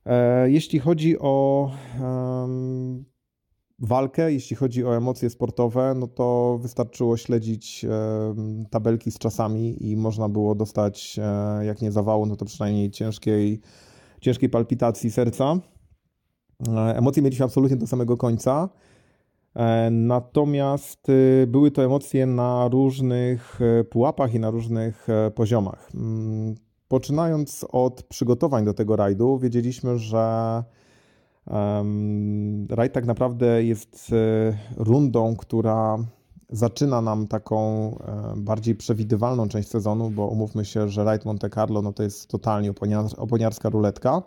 [0.07, 1.71] E, jeśli chodzi o
[3.79, 7.87] walkę, jeśli chodzi o emocje sportowe, no to wystarczyło śledzić
[8.71, 13.61] tabelki z czasami i można było dostać, e, jak nie zawału, no to przynajmniej ciężkiej,
[14.21, 15.57] ciężkiej palpitacji serca.
[16.69, 18.69] E, emocje mieliśmy absolutnie do samego końca.
[19.55, 23.61] E, natomiast y, były to emocje na różnych
[23.91, 25.91] pułapach i na różnych poziomach.
[25.95, 26.55] Mm,
[26.89, 30.65] poczynając od przygotowań do tego rajdu, wiedzieliśmy, że
[32.71, 35.99] Rajd tak naprawdę jest e, rundą, która
[36.51, 41.83] zaczyna nam taką e, bardziej przewidywalną część sezonu, bo umówmy się, że Rajd Monte Carlo
[41.83, 42.73] no to jest totalnie
[43.17, 44.23] oponiarska ruletka.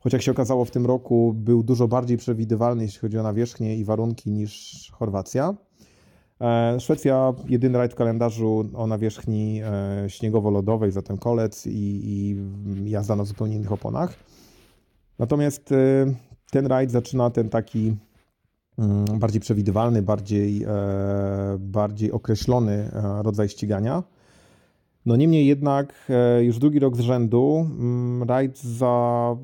[0.00, 3.76] Choć jak się okazało w tym roku był dużo bardziej przewidywalny, jeśli chodzi o nawierzchnię
[3.76, 5.54] i warunki niż Chorwacja.
[6.40, 9.62] E, Szwecja jedyny rajd w kalendarzu o nawierzchni
[10.08, 11.70] śniegowo-lodowej, zatem kolec i,
[12.04, 12.36] i
[12.90, 14.14] jazda na zupełnie innych oponach.
[15.18, 15.74] Natomiast
[16.50, 17.96] ten rajd zaczyna ten taki
[18.78, 20.68] mm, bardziej przewidywalny, bardziej, e,
[21.58, 24.02] bardziej określony e, rodzaj ścigania.
[25.06, 29.36] No niemniej jednak e, już drugi rok z rzędu mm, rajd za,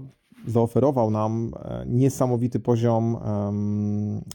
[0.47, 1.53] zaoferował nam
[1.87, 3.17] niesamowity poziom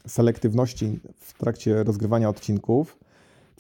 [0.08, 2.98] selektywności w trakcie rozgrywania odcinków.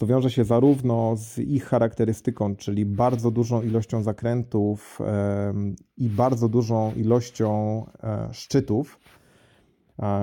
[0.01, 4.99] To wiąże się zarówno z ich charakterystyką, czyli bardzo dużą ilością zakrętów
[5.97, 7.85] i bardzo dużą ilością
[8.31, 8.99] szczytów,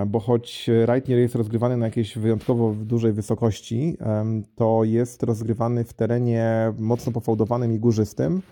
[0.07, 0.71] bo choć
[1.09, 3.97] nie jest rozgrywany na jakiejś wyjątkowo dużej wysokości,
[4.55, 8.43] to jest rozgrywany w terenie mocno pofałdowanym i górzystym.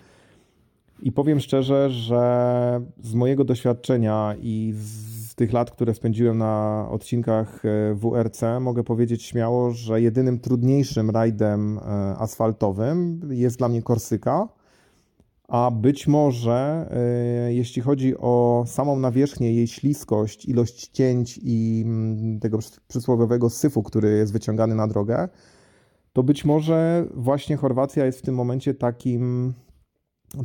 [1.01, 5.06] I powiem szczerze, że z mojego doświadczenia i z
[5.37, 11.77] tych lat, które spędziłem na odcinkach e, WRC, mogę powiedzieć śmiało, że jedynym trudniejszym rajdem
[11.77, 11.81] e,
[12.17, 14.47] asfaltowym jest dla mnie Korsyka
[15.47, 22.39] a być może, e, jeśli chodzi o samą nawierzchnię, jej śliskość, ilość cięć i mm,
[22.39, 25.29] tego przysłowiowego syfu, który jest wyciągany na drogę,
[26.13, 29.53] to być może właśnie Chorwacja jest w tym momencie takim,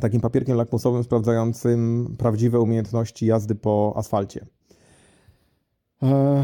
[0.01, 4.45] takim papierkiem lakmusowym sprawdzającym prawdziwe umiejętności jazdy po asfalcie.
[6.03, 6.43] E,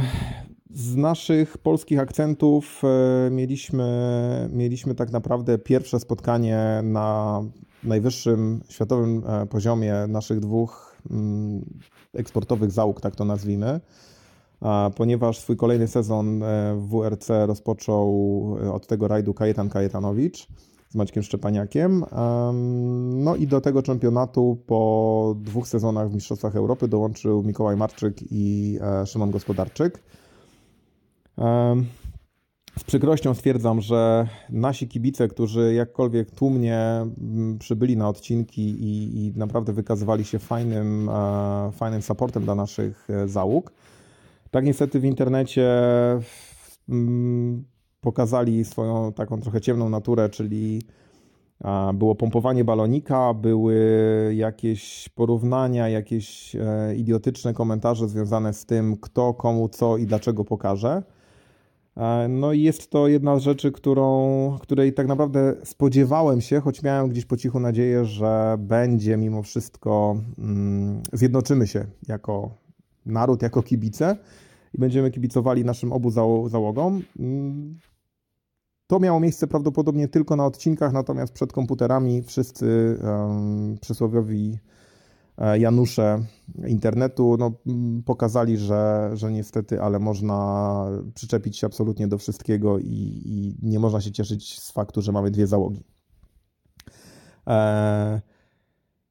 [0.73, 7.41] z naszych polskich akcentów e, mieliśmy, mieliśmy tak naprawdę pierwsze spotkanie na
[7.83, 11.65] najwyższym światowym e, poziomie naszych dwóch mm,
[12.13, 13.79] eksportowych załóg, tak to nazwijmy,
[14.95, 16.43] ponieważ swój kolejny sezon
[16.75, 20.47] w WRC rozpoczął od tego rajdu Kajetan Kajetanowicz
[20.89, 22.05] z Maćkiem Szczepaniakiem.
[23.13, 28.79] No i do tego czempionatu po dwóch sezonach w Mistrzostwach Europy dołączył Mikołaj Marczyk i
[29.05, 30.03] Szymon Gospodarczyk.
[32.79, 39.33] Z przykrością stwierdzam, że nasi kibice, którzy jakkolwiek tłumnie mm, przybyli na odcinki i, i
[39.35, 43.71] naprawdę wykazywali się fajnym, e, fajnym supportem dla naszych e, załóg,
[44.51, 45.69] tak niestety w internecie
[46.89, 47.63] mm,
[48.01, 50.81] pokazali swoją taką trochę ciemną naturę, czyli
[51.93, 53.75] było pompowanie balonika, były
[54.35, 61.03] jakieś porównania, jakieś e, idiotyczne komentarze związane z tym, kto komu co i dlaczego pokaże.
[61.97, 66.83] E, no i jest to jedna z rzeczy, którą, której tak naprawdę spodziewałem się, choć
[66.83, 72.49] miałem gdzieś po cichu nadzieję, że będzie mimo wszystko, mm, zjednoczymy się jako
[73.05, 74.17] naród, jako kibice
[74.73, 76.11] i będziemy kibicowali naszym obu
[76.49, 77.01] załogom.
[78.89, 84.59] To miało miejsce prawdopodobnie tylko na odcinkach, natomiast przed komputerami wszyscy um, przysłowiowi
[85.37, 86.23] e, Janusze
[86.67, 87.51] internetu no,
[88.05, 94.01] pokazali, że, że niestety, ale można przyczepić się absolutnie do wszystkiego i, i nie można
[94.01, 95.83] się cieszyć z faktu, że mamy dwie załogi.
[97.47, 98.21] E,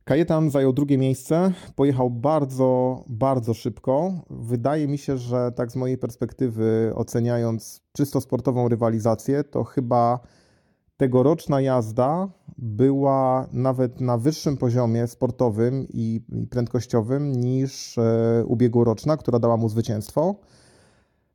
[0.08, 4.12] Kajetan zajął drugie miejsce, pojechał bardzo, bardzo szybko.
[4.30, 10.20] Wydaje mi się, że tak z mojej perspektywy, oceniając czysto sportową rywalizację, to chyba
[10.96, 19.56] tegoroczna jazda była nawet na wyższym poziomie sportowym i, prędkościowym niż e, ubiegłoroczna, która dała
[19.56, 20.34] mu zwycięstwo.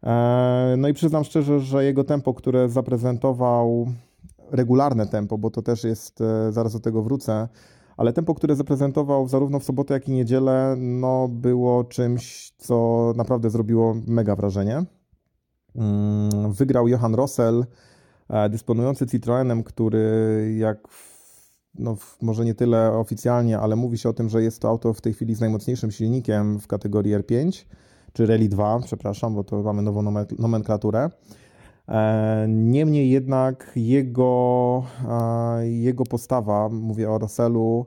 [0.04, 3.88] E, no i przyznam szczerze, że jego tempo, które zaprezentował,
[4.52, 7.48] regularne tempo, bo to też jest, e, zaraz do tego wrócę,
[8.04, 13.50] ale tempo, które zaprezentował zarówno w sobotę, jak i niedzielę, no, było czymś, co naprawdę
[13.50, 14.84] zrobiło mega wrażenie.
[15.76, 17.66] Mm, wygrał Johan Rossell,
[18.30, 20.88] e, dysponujący Citroenem, który jak
[21.80, 25.02] no, może nie tyle oficjalnie, ale mówi się o tym, że jest to auto w
[25.02, 27.66] tej chwili z najmocniejszym silnikiem w kategorii R5,
[28.13, 31.10] czy Rally 2, przepraszam, bo to mamy nową nomenklaturę.
[31.88, 37.86] E, niemniej jednak jego, e, jego postawa, mówię o Russellu,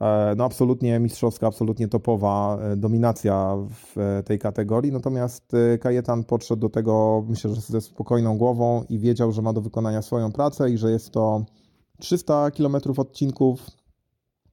[0.00, 4.92] e, no absolutnie mistrzowska, absolutnie topowa, dominacja w tej kategorii.
[4.92, 9.60] Natomiast Kajetan podszedł do tego, myślę, że ze spokojną głową i wiedział, że ma do
[9.60, 11.44] wykonania swoją pracę i że jest to
[11.98, 13.66] 300 km odcinków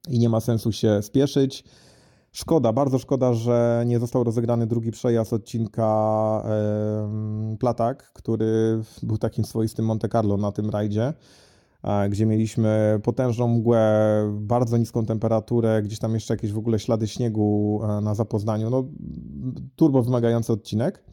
[0.08, 1.64] i nie ma sensu się spieszyć.
[2.36, 9.44] Szkoda, bardzo szkoda, że nie został rozegrany drugi przejazd odcinka e, Platak, który był takim
[9.44, 11.12] swoistym Monte Carlo na tym rajdzie,
[11.82, 17.08] e, gdzie mieliśmy potężną mgłę, bardzo niską temperaturę, gdzieś tam jeszcze jakieś w ogóle ślady
[17.08, 18.70] śniegu e, na zapoznaniu.
[18.70, 18.84] No,
[19.76, 21.04] turbo wymagający odcinek.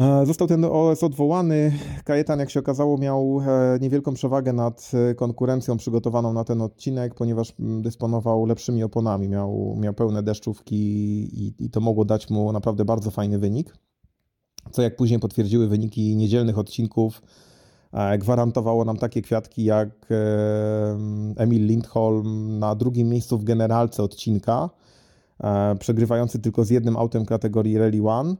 [0.00, 1.72] E, został ten OS odwołany.
[2.04, 7.14] Kajetan, jak się okazało, miał e, niewielką przewagę nad e, konkurencją przygotowaną na ten odcinek,
[7.14, 9.28] ponieważ dysponował lepszymi oponami.
[9.28, 10.76] Miał, miał pełne deszczówki
[11.44, 13.76] i, i to mogło dać mu naprawdę bardzo fajny wynik.
[14.70, 17.22] Co jak później potwierdziły wyniki niedzielnych odcinków,
[18.18, 20.08] gwarantowało nam takie kwiatki jak
[21.36, 24.70] Emil Lindholm na drugim miejscu w generalce odcinka,
[25.78, 28.36] przegrywający tylko z jednym autem kategorii Rally One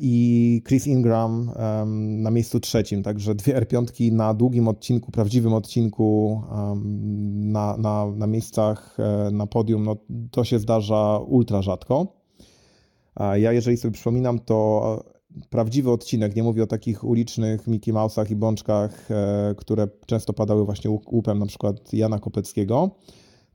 [0.00, 1.50] i Chris Ingram
[1.96, 3.02] na miejscu trzecim.
[3.02, 6.42] Także dwie R5 na długim odcinku, prawdziwym odcinku,
[7.34, 9.96] na, na, na miejscach e, na podium, no,
[10.30, 12.22] to się zdarza ultra rzadko.
[13.34, 15.04] Ja, jeżeli sobie przypominam, to
[15.50, 20.64] prawdziwy odcinek, nie mówię o takich ulicznych Mickey Mouse'ach i bączkach, e, które często padały
[20.64, 22.90] właśnie łupem na przykład Jana Kopeckiego,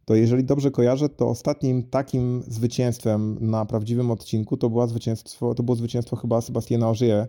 [0.07, 5.63] to jeżeli dobrze kojarzę, to ostatnim takim zwycięstwem na prawdziwym odcinku to, była zwycięstwo, to
[5.63, 7.27] było zwycięstwo chyba Sebastiana Ożyje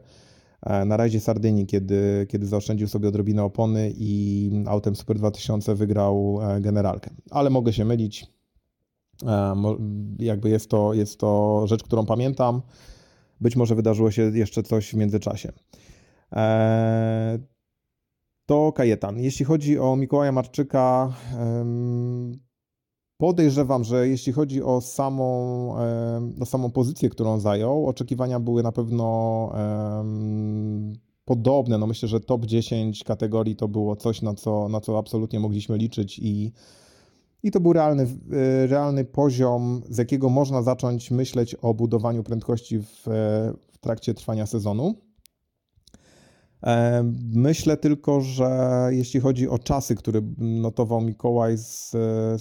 [0.62, 6.38] e, na rajdzie Sardynii, kiedy, kiedy zaoszczędził sobie odrobinę opony i autem Super 2000 wygrał
[6.42, 7.10] e, generalkę.
[7.30, 8.26] Ale mogę się mylić.
[9.26, 9.54] E,
[10.18, 12.62] jakby jest to, jest to rzecz, którą pamiętam.
[13.40, 15.52] Być może wydarzyło się jeszcze coś w międzyczasie.
[18.46, 19.18] To Kajetan.
[19.20, 21.12] Jeśli chodzi o Mikołaja Marczyka,
[23.18, 25.74] Podejrzewam, że jeśli chodzi o samą,
[26.40, 29.52] o samą pozycję, którą zajął, oczekiwania były na pewno
[31.24, 31.78] podobne.
[31.78, 35.78] No myślę, że top 10 kategorii to było coś, na co, na co absolutnie mogliśmy
[35.78, 36.52] liczyć i,
[37.42, 42.78] i to był realny, e, realny poziom, z jakiego można zacząć myśleć o budowaniu prędkości
[42.78, 43.02] w,
[43.72, 45.07] w trakcie trwania sezonu.
[46.66, 47.02] E,
[47.34, 51.90] myślę tylko, że jeśli chodzi o czasy, które notował Mikołaj z,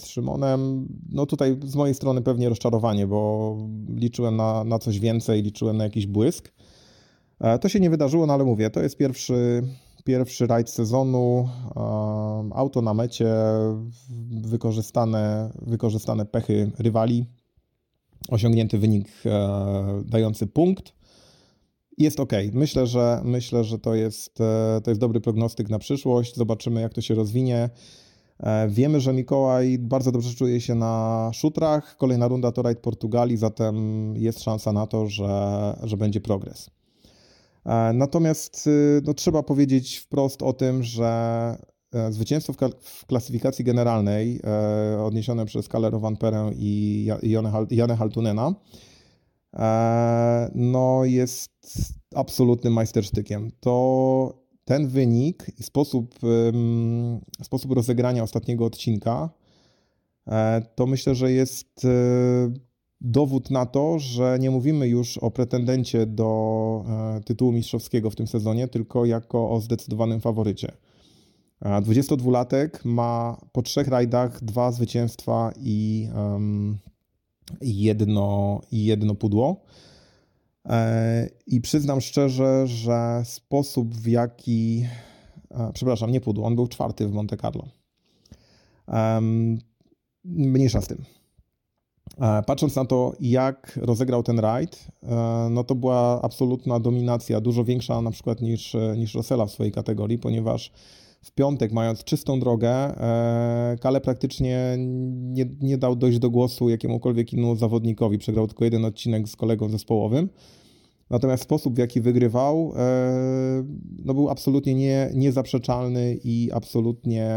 [0.02, 3.58] z Szymonem, no tutaj z mojej strony pewnie rozczarowanie, bo
[3.90, 6.54] liczyłem na, na coś więcej, liczyłem na jakiś błysk.
[7.40, 9.64] E, to się nie wydarzyło, no ale mówię, to jest pierwszy,
[10.04, 11.80] pierwszy rajd sezonu, e,
[12.54, 13.34] auto na mecie,
[14.30, 17.26] wykorzystane, wykorzystane pechy rywali,
[18.30, 19.08] osiągnięty wynik
[20.06, 20.98] dający punkt
[21.98, 22.34] jest ok.
[22.54, 26.36] Myślę, że myślę, że to jest, e, to jest dobry prognostyk na przyszłość.
[26.36, 27.70] Zobaczymy, jak to się rozwinie.
[28.40, 31.98] E, wiemy, że Mikołaj bardzo dobrze czuje się na szutrach.
[31.98, 33.76] Kolejna runda to rajd Portugalii, zatem
[34.16, 36.70] jest szansa na to, że, że będzie progres.
[37.66, 38.70] E, natomiast
[39.04, 41.56] no, trzeba powiedzieć wprost o tym, że
[42.10, 44.42] zwycięstwo w, klasyfikacji generalnej
[45.00, 47.08] odniesione przez Kaller Van Perę i
[47.70, 48.54] Janę Haltunena
[50.56, 51.52] no jest
[52.16, 53.52] absolutnym majstersztykiem.
[53.60, 56.16] To ten wynik i sposób,
[57.44, 59.30] sposób rozegrania ostatniego odcinka,
[60.28, 61.90] e, to myślę, że jest e,
[63.02, 68.28] dowód na to, że nie mówimy już o pretendencie do e, tytułu mistrzowskiego w tym
[68.28, 70.72] sezonie, tylko jako o zdecydowanym faworycie.
[71.62, 76.78] 22-latek ma po trzech rajdach dwa zwycięstwa i um,
[77.62, 79.62] jedno, jedno pudło.
[80.66, 84.86] E, I przyznam szczerze, że sposób w jaki.
[85.74, 87.64] Przepraszam, nie pudło, on był czwarty w Monte Carlo.
[90.24, 91.06] Mniejsza z tym.
[92.22, 97.64] E, patrząc na to, jak rozegrał ten rajd, e, no to była absolutna dominacja, dużo
[97.64, 100.72] większa na przykład niż, niż Rossella w swojej kategorii, ponieważ
[101.22, 104.76] w piątek, mając czystą drogę, e, Kale praktycznie
[105.10, 108.18] nie, nie dał dojść do głosu jakiemukolwiek innemu zawodnikowi.
[108.18, 110.30] Przegrał tylko jeden odcinek z kolegą zespołowym.
[111.10, 112.74] Natomiast sposób, w jaki wygrywał,
[114.06, 117.32] no był absolutnie nie, niezaprzeczalny i absolutnie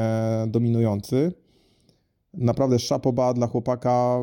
[0.48, 1.32] dominujący.
[2.34, 4.18] Naprawdę szapoba dla chłopaka.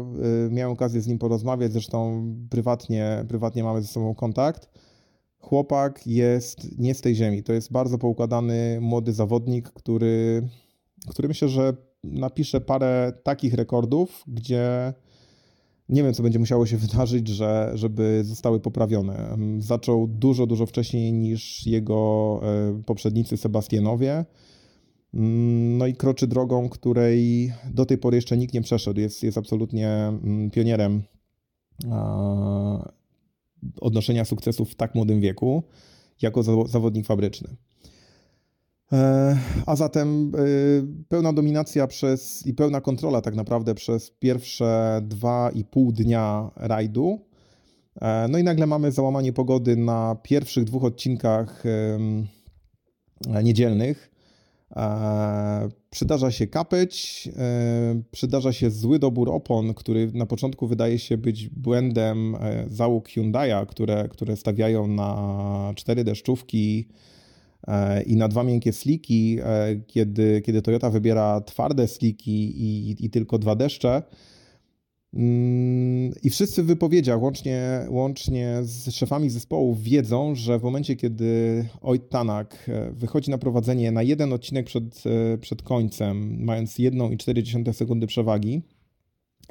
[0.47, 4.69] Y, miałem okazję z nim porozmawiać, zresztą prywatnie, prywatnie mamy ze sobą kontakt.
[5.47, 7.43] Chłopak jest nie z tej ziemi.
[7.43, 10.47] To jest bardzo poukładany młody zawodnik, który,
[11.09, 11.73] który myślę, że
[12.03, 14.93] napisze parę takich rekordów, gdzie
[15.89, 19.37] nie wiem, co będzie musiało się wydarzyć, że, żeby zostały poprawione.
[19.59, 24.25] Zaczął dużo, dużo wcześniej niż jego e, poprzednicy Sebastianowie.
[25.77, 28.99] No i kroczy drogą, której do tej pory jeszcze nikt nie przeszedł.
[28.99, 31.03] Jest, jest absolutnie mm, pionierem
[33.81, 35.63] odnoszenia sukcesów w tak młodym wieku,
[36.21, 37.55] jako zawodnik fabryczny.
[38.93, 40.39] E, a zatem e,
[41.07, 47.19] pełna dominacja przez i pełna kontrola tak naprawdę przez pierwsze dwa i pół dnia rajdu.
[48.01, 51.63] E, no i nagle mamy załamanie pogody na pierwszych dwóch odcinkach
[53.43, 54.16] niedzielnych.
[54.75, 61.17] E, przydarza się kapeć, e, przydarza się zły dobór opon, który na początku wydaje się
[61.17, 66.87] być błędem e, załóg Hyundai'a, które, które stawiają na cztery deszczówki
[68.05, 69.39] i na dwa miękkie sliki,
[69.87, 74.03] kiedy, kiedy Toyota wybiera twarde sliki i, i tylko dwa deszcze
[76.23, 82.09] I wszyscy w wypowiedziach, łącznie, łącznie z szefami zespołów, wiedzą, że w momencie, kiedy Oit
[82.09, 88.07] Tanak e, wychodzi na prowadzenie na jeden odcinek przed, e, przed końcem, mając 1,4 sekundy
[88.07, 88.61] przewagi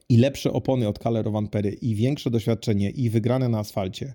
[0.09, 4.15] i lepsze opony od Calero Van Pery i większe doświadczenie i wygrane na asfalcie,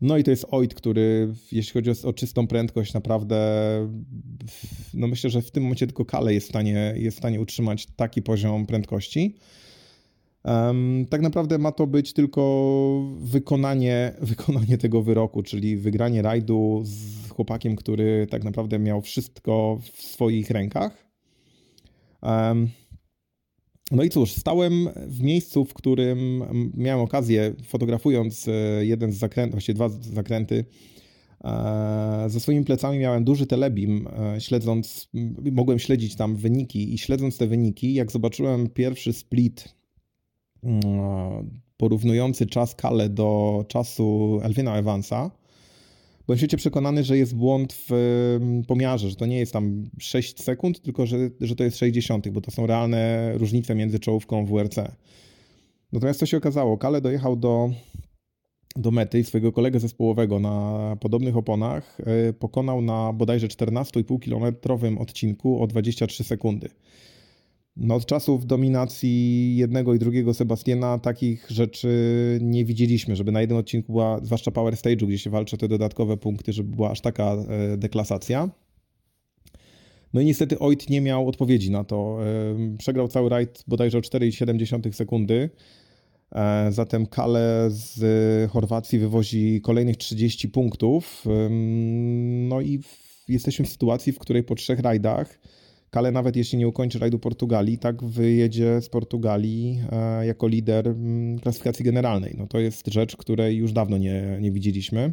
[0.00, 3.38] no i to jest Oit, który jeśli chodzi o, o czystą prędkość, naprawdę
[4.94, 7.86] no myślę, że w tym momencie tylko Kale jest w stanie, jest w stanie utrzymać
[7.96, 9.36] taki poziom prędkości.
[10.48, 17.28] Um, tak naprawdę ma to być tylko wykonanie, wykonanie tego wyroku, czyli wygranie rajdu z
[17.28, 21.08] chłopakiem, który tak naprawdę miał wszystko w swoich rękach.
[22.22, 22.68] Um,
[23.90, 26.44] no i cóż, stałem w miejscu, w którym
[26.74, 28.52] miałem okazję, fotografując e,
[28.86, 30.64] jeden z zakrętów, właściwie dwa zakręty,
[31.44, 35.08] e, ze swoimi plecami miałem duży telebim, e, śledząc,
[35.52, 39.77] mogłem śledzić tam wyniki i śledząc te wyniki, jak zobaczyłem pierwszy split
[41.76, 45.30] porównujący czas Kale do czasu Elvina Evansa,
[46.28, 50.42] byłem świecie przekonany, że jest błąd w mm, pomiarze, że to nie jest tam 6
[50.42, 54.76] sekund, tylko że, że to jest 60, bo to są realne różnice między czołówką WRC.
[55.92, 56.78] Natomiast co się okazało?
[56.78, 57.70] Kale dojechał do,
[58.76, 65.62] do mety i swojego kolegę zespołowego na podobnych oponach e, pokonał na bodajże 14,5-kilometrowym odcinku
[65.62, 66.68] o 23 sekundy.
[67.80, 71.88] No, od czasów dominacji jednego i drugiego Sebastiana takich rzeczy
[72.42, 75.68] nie widzieliśmy, żeby na jednym odcinku była, zwłaszcza Power Stage'u, gdzie się walczy o te
[75.68, 78.50] dodatkowe punkty, żeby była aż taka e, deklasacja.
[80.14, 82.18] No i niestety Oit nie miał odpowiedzi na to.
[82.26, 85.50] E, przegrał cały rajd bodajże o 4,7 sekundy.
[86.32, 91.24] E, zatem Kale z Chorwacji wywozi kolejnych 30 punktów.
[92.48, 92.80] No i
[93.28, 95.38] jesteśmy w sytuacji, w której po trzech rajdach
[95.90, 100.94] Kale nawet jeśli nie ukończy rajdu Portugalii, tak wyjedzie z Portugalii e, jako lider
[101.42, 102.34] klasyfikacji generalnej.
[102.38, 105.12] No to jest rzecz, której już dawno nie, nie widzieliśmy.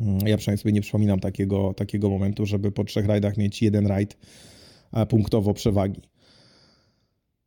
[0.00, 3.86] Mm, ja przynajmniej sobie nie przypominam takiego, takiego momentu, żeby po trzech rajdach mieć jeden
[3.86, 4.16] rajd
[4.92, 6.02] e, punktowo przewagi.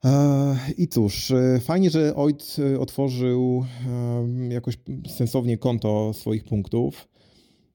[0.05, 3.65] E, I cóż, fajnie, że Oit otworzył
[4.49, 4.77] jakoś
[5.07, 7.11] sensownie konto swoich punktów.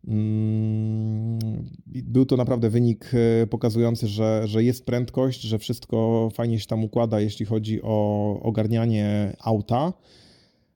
[0.07, 1.39] Mm,
[1.87, 6.85] był to naprawdę wynik e, pokazujący, że, że jest prędkość, że wszystko fajnie się tam
[6.85, 9.93] układa, jeśli chodzi o ogarnianie auta.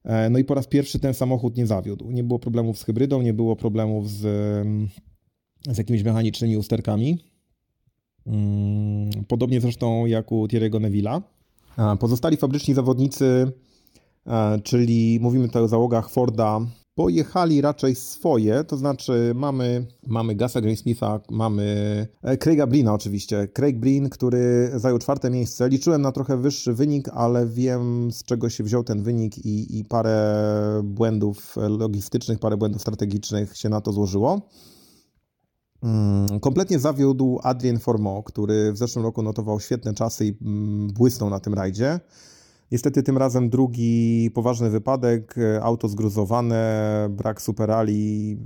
[0.05, 2.11] E, no i po raz pierwszy ten samochód nie zawiódł.
[2.11, 4.20] Nie było problemów z hybrydą, nie było problemów z,
[5.70, 7.18] z jakimiś mechanicznymi usterkami.
[8.26, 11.22] Mm, podobnie zresztą jak u Thierry'ego Neville'a.
[11.99, 13.53] Pozostali fabryczni zawodnicy
[14.26, 16.61] e, czyli mówimy tutaj o załogach Forda,
[17.01, 21.64] pojechali raczej swoje, to znaczy mamy, mamy Gasa Greensmitha, mamy
[22.22, 23.48] e, Craiga Brina oczywiście.
[23.48, 25.68] Craig Brin, który zajął czwarte miejsce.
[25.68, 29.84] Liczyłem na trochę wyższy wynik, ale wiem z czego się wziął ten wynik i, i
[29.84, 30.44] parę
[30.84, 34.48] błędów logistycznych, parę błędów strategicznych się na to złożyło.
[35.82, 41.30] Mm, kompletnie zawiódł Adrien Formeau, który w zeszłym roku notował świetne czasy i mm, błysnął
[41.30, 42.01] na tym rajdzie.
[42.73, 48.39] Niestety tym razem drugi poważny wypadek, auto zgruzowane, brak superali.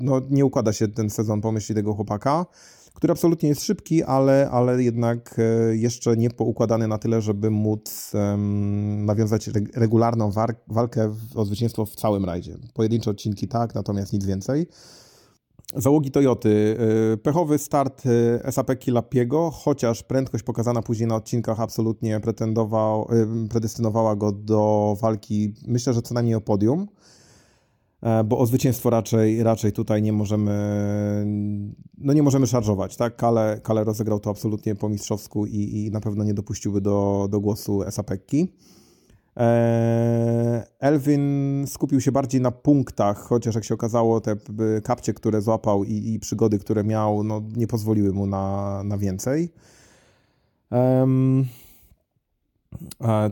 [0.00, 2.46] No nie układa się ten sezon po myśli tego chłopaka,
[2.94, 8.12] który absolutnie jest szybki, ale, ale jednak e, jeszcze nie poukładany na tyle, żeby móc
[8.14, 10.30] um, nawiązać regularną
[10.66, 12.58] walkę o zwycięstwo w całym rajdzie.
[12.74, 14.66] Pojedyncze odcinki tak, natomiast nic więcej.
[15.76, 16.76] Załogi Toyoty.
[17.14, 18.02] Y, pechowy start
[18.46, 23.08] y, SAP Kilapiego, chociaż prędkość pokazana później na odcinkach absolutnie pretendował,
[23.44, 26.88] y, predestynowała go do walki, myślę, że co najmniej o podium,
[28.02, 30.52] e, bo o zwycięstwo raczej, raczej tutaj nie możemy,
[31.98, 33.16] no nie możemy szarżować, tak?
[33.16, 37.40] Kale, Kale rozegrał to absolutnie po mistrzowsku i, i na pewno nie dopuściłby do, do
[37.40, 38.52] głosu SAPki.
[39.36, 44.36] E, Elvin skupił się bardziej na punktach, chociaż jak się okazało, te
[44.84, 49.52] kapcie, które złapał i, i przygody, które miał, no, nie pozwoliły mu na, na więcej.
[50.70, 51.46] Um,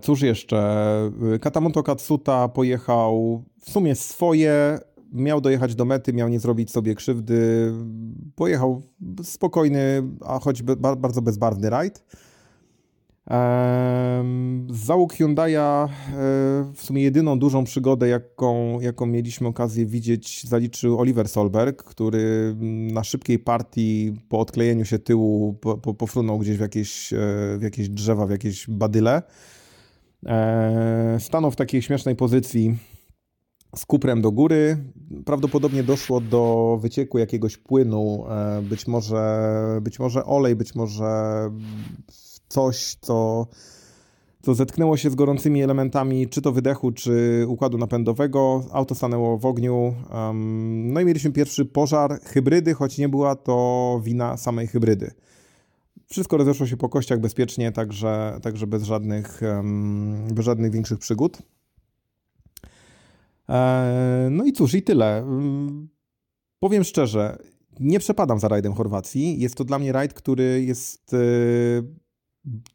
[0.02, 1.10] cóż jeszcze?
[1.40, 4.78] Katamoto Katsuta pojechał w sumie swoje,
[5.12, 7.72] miał dojechać do mety, miał nie zrobić sobie krzywdy.
[8.34, 8.82] Pojechał
[9.22, 10.62] spokojny, a choć
[10.96, 12.04] bardzo bezbarwny rajd.
[14.70, 15.90] Załóg Hyundai'a e,
[16.74, 22.56] w sumie jedyną dużą przygodę, jaką, jaką mieliśmy okazję widzieć, zaliczył Oliver Solberg, który
[22.92, 27.16] na szybkiej partii po odklejeniu się tyłu po, po, pofrunął gdzieś w jakieś, e,
[27.58, 29.22] w jakieś drzewa, w jakieś badyle.
[30.26, 32.78] E, stanął w takiej śmiesznej pozycji
[33.76, 34.76] z kuprem do góry.
[35.24, 38.24] Prawdopodobnie doszło do wycieku jakiegoś płynu,
[38.62, 39.48] być może,
[39.82, 41.50] być może olej, być może
[42.50, 43.46] coś, co,
[44.42, 48.64] co zetknęło się z gorącymi elementami, czy to wydechu, czy układu napędowego.
[48.72, 49.94] Auto stanęło w ogniu.
[50.12, 55.10] Um, no i mieliśmy pierwszy pożar hybrydy, choć nie była to wina samej hybrydy.
[56.06, 61.38] Wszystko rozeszło się po kościach bezpiecznie, także, także bez, żadnych, um, bez żadnych większych przygód.
[63.48, 65.26] E, no i cóż, i tyle.
[66.58, 67.38] Powiem szczerze,
[67.80, 69.40] nie przepadam za rajdem Chorwacji.
[69.40, 71.18] Jest to dla mnie rajd, który jest e,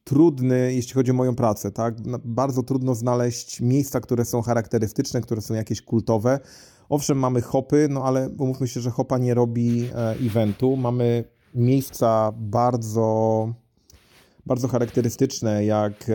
[0.03, 1.95] trudny, jeśli chodzi o moją pracę, tak?
[2.25, 6.39] Bardzo trudno znaleźć miejsca, które są charakterystyczne, które są jakieś kultowe.
[6.89, 10.75] Owszem, mamy hopy, no ale umówmy się, że hopa nie robi e, eventu.
[10.75, 11.23] Mamy
[11.55, 13.53] miejsca bardzo,
[14.45, 16.13] bardzo charakterystyczne, jak e,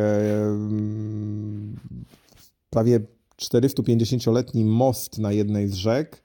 [2.71, 3.01] prawie
[3.43, 6.23] 450-letni most na jednej z rzek,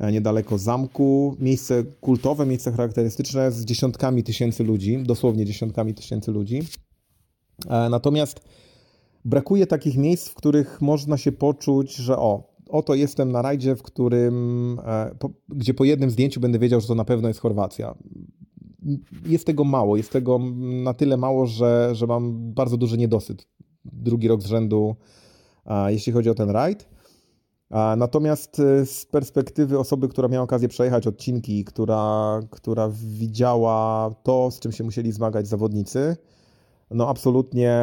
[0.00, 1.36] niedaleko zamku.
[1.38, 6.62] Miejsce kultowe, miejsce charakterystyczne z dziesiątkami tysięcy ludzi, dosłownie dziesiątkami tysięcy ludzi.
[7.68, 8.40] E, natomiast
[9.24, 13.82] brakuje takich miejsc, w których można się poczuć, że o, oto jestem na rajdzie, w
[13.82, 15.14] którym, e,
[15.48, 17.94] gdzie po jednym zdjęciu będę wiedział, że to na pewno jest Chorwacja.
[19.26, 20.38] Jest tego mało, jest tego
[20.84, 23.48] na tyle mało, że, że mam bardzo duży niedosyt.
[23.84, 24.96] Drugi rok z rzędu,
[25.88, 26.88] jeśli chodzi o ten rajd.
[27.96, 34.60] Natomiast y, z perspektywy osoby, która miała okazję przejechać odcinki, która, która widziała to, z
[34.60, 36.16] czym się musieli zmagać zawodnicy,
[36.90, 37.82] no absolutnie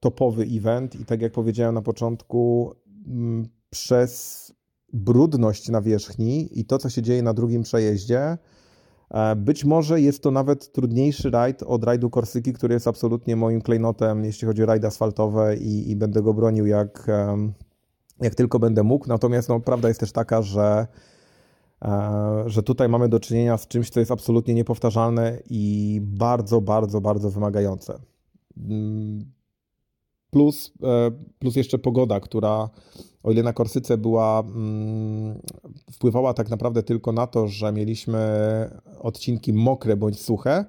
[0.00, 2.74] topowy event i tak jak powiedziałem na początku,
[3.06, 4.52] mm, przez
[4.92, 8.38] brudność na wierzchni i to, co się dzieje na drugim przejeździe,
[9.10, 13.60] e, być może jest to nawet trudniejszy rajd od rajdu Korsyki, który jest absolutnie moim
[13.60, 17.08] klejnotem, jeśli chodzi o rajdy asfaltowe i, i będę go bronił jak
[18.22, 19.08] jak tylko będę mógł.
[19.08, 20.86] Natomiast no, prawda jest też taka, że,
[21.82, 27.00] e, że tutaj mamy do czynienia z czymś, co jest absolutnie niepowtarzalne i bardzo, bardzo,
[27.00, 27.98] bardzo wymagające.
[28.56, 29.24] Mm,
[30.30, 32.70] plus, e, plus jeszcze pogoda, która
[33.22, 35.40] o ile na Korsyce była, mm,
[35.92, 38.20] wpływała tak naprawdę tylko na to, że mieliśmy
[39.00, 40.64] odcinki mokre bądź suche,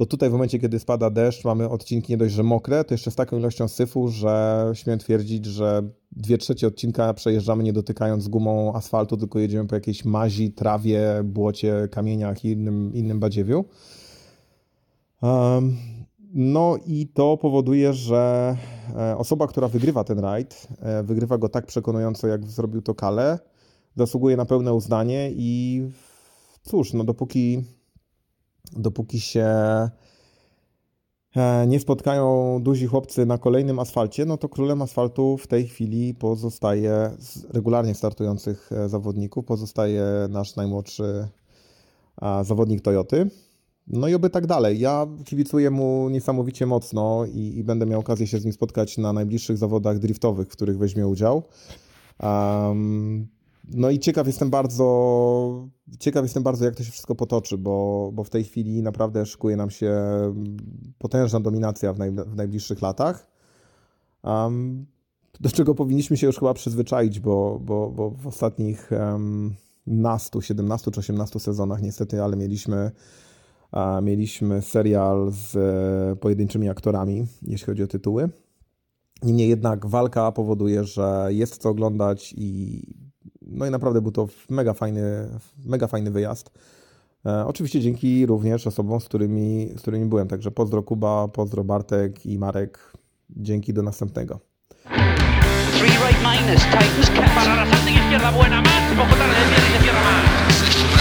[0.00, 3.10] to tutaj w momencie, kiedy spada deszcz, mamy odcinki nie dość, że mokre, to jeszcze
[3.10, 5.82] z taką ilością syfu, że śmiem twierdzić, że
[6.12, 11.88] dwie trzecie odcinka przejeżdżamy nie dotykając gumą asfaltu, tylko jedziemy po jakiejś mazi, trawie, błocie,
[11.90, 13.64] kamieniach i innym, innym badziewiu.
[15.22, 15.76] Um,
[16.34, 18.56] no i to powoduje, że
[18.96, 23.38] e, osoba, która wygrywa ten rajd, e, wygrywa go tak przekonująco, jak zrobił to Kale,
[23.96, 25.82] zasługuje na pełne uznanie i
[26.62, 27.64] cóż, no dopóki
[28.72, 29.46] dopóki się
[31.36, 36.14] e, nie spotkają duzi chłopcy na kolejnym asfalcie, no to królem asfaltu w tej chwili
[36.14, 41.28] pozostaje z regularnie startujących e, zawodników, pozostaje nasz najmłodszy
[42.42, 43.30] zawodnik Toyoty.
[43.86, 44.80] No i oby tak dalej.
[44.80, 49.12] Ja kibicuję mu niesamowicie mocno i, i będę miał okazję się z nim spotkać na
[49.12, 51.42] najbliższych zawodach driftowych, w których weźmie udział.
[52.22, 53.28] Um,
[53.74, 55.68] no i ciekaw jestem bardzo,
[55.98, 59.56] ciekaw jestem bardzo, jak to się wszystko potoczy, bo, bo w tej chwili naprawdę szykuje
[59.56, 59.94] nam się
[60.98, 63.30] potężna dominacja w, naj, w najbliższych latach.
[64.22, 64.86] Um,
[65.40, 69.54] do czego powinniśmy się już chyba przyzwyczaić, bo, bo, bo w ostatnich um,
[69.86, 72.90] nastu, 17 czy 18 sezonach niestety, ale mieliśmy,
[73.72, 78.28] a, mieliśmy serial z e, pojedynczymi aktorami, jeśli chodzi o tytuły.
[79.22, 82.82] Niemniej jednak walka powoduje, że jest co oglądać i
[83.50, 85.28] no i naprawdę był to mega fajny,
[85.64, 86.50] mega fajny wyjazd.
[87.26, 90.28] E, oczywiście dzięki również osobom, z którymi, z którymi byłem.
[90.28, 92.92] Także pozdro Kuba, pozdro Bartek i Marek.
[93.30, 94.40] Dzięki do następnego.
[95.78, 96.62] Three right minus.
[97.34, 97.64] Para la
[98.10, 98.62] izquierda, buena.
[98.96, 99.34] Poco tarde,
[99.92, 100.99] más.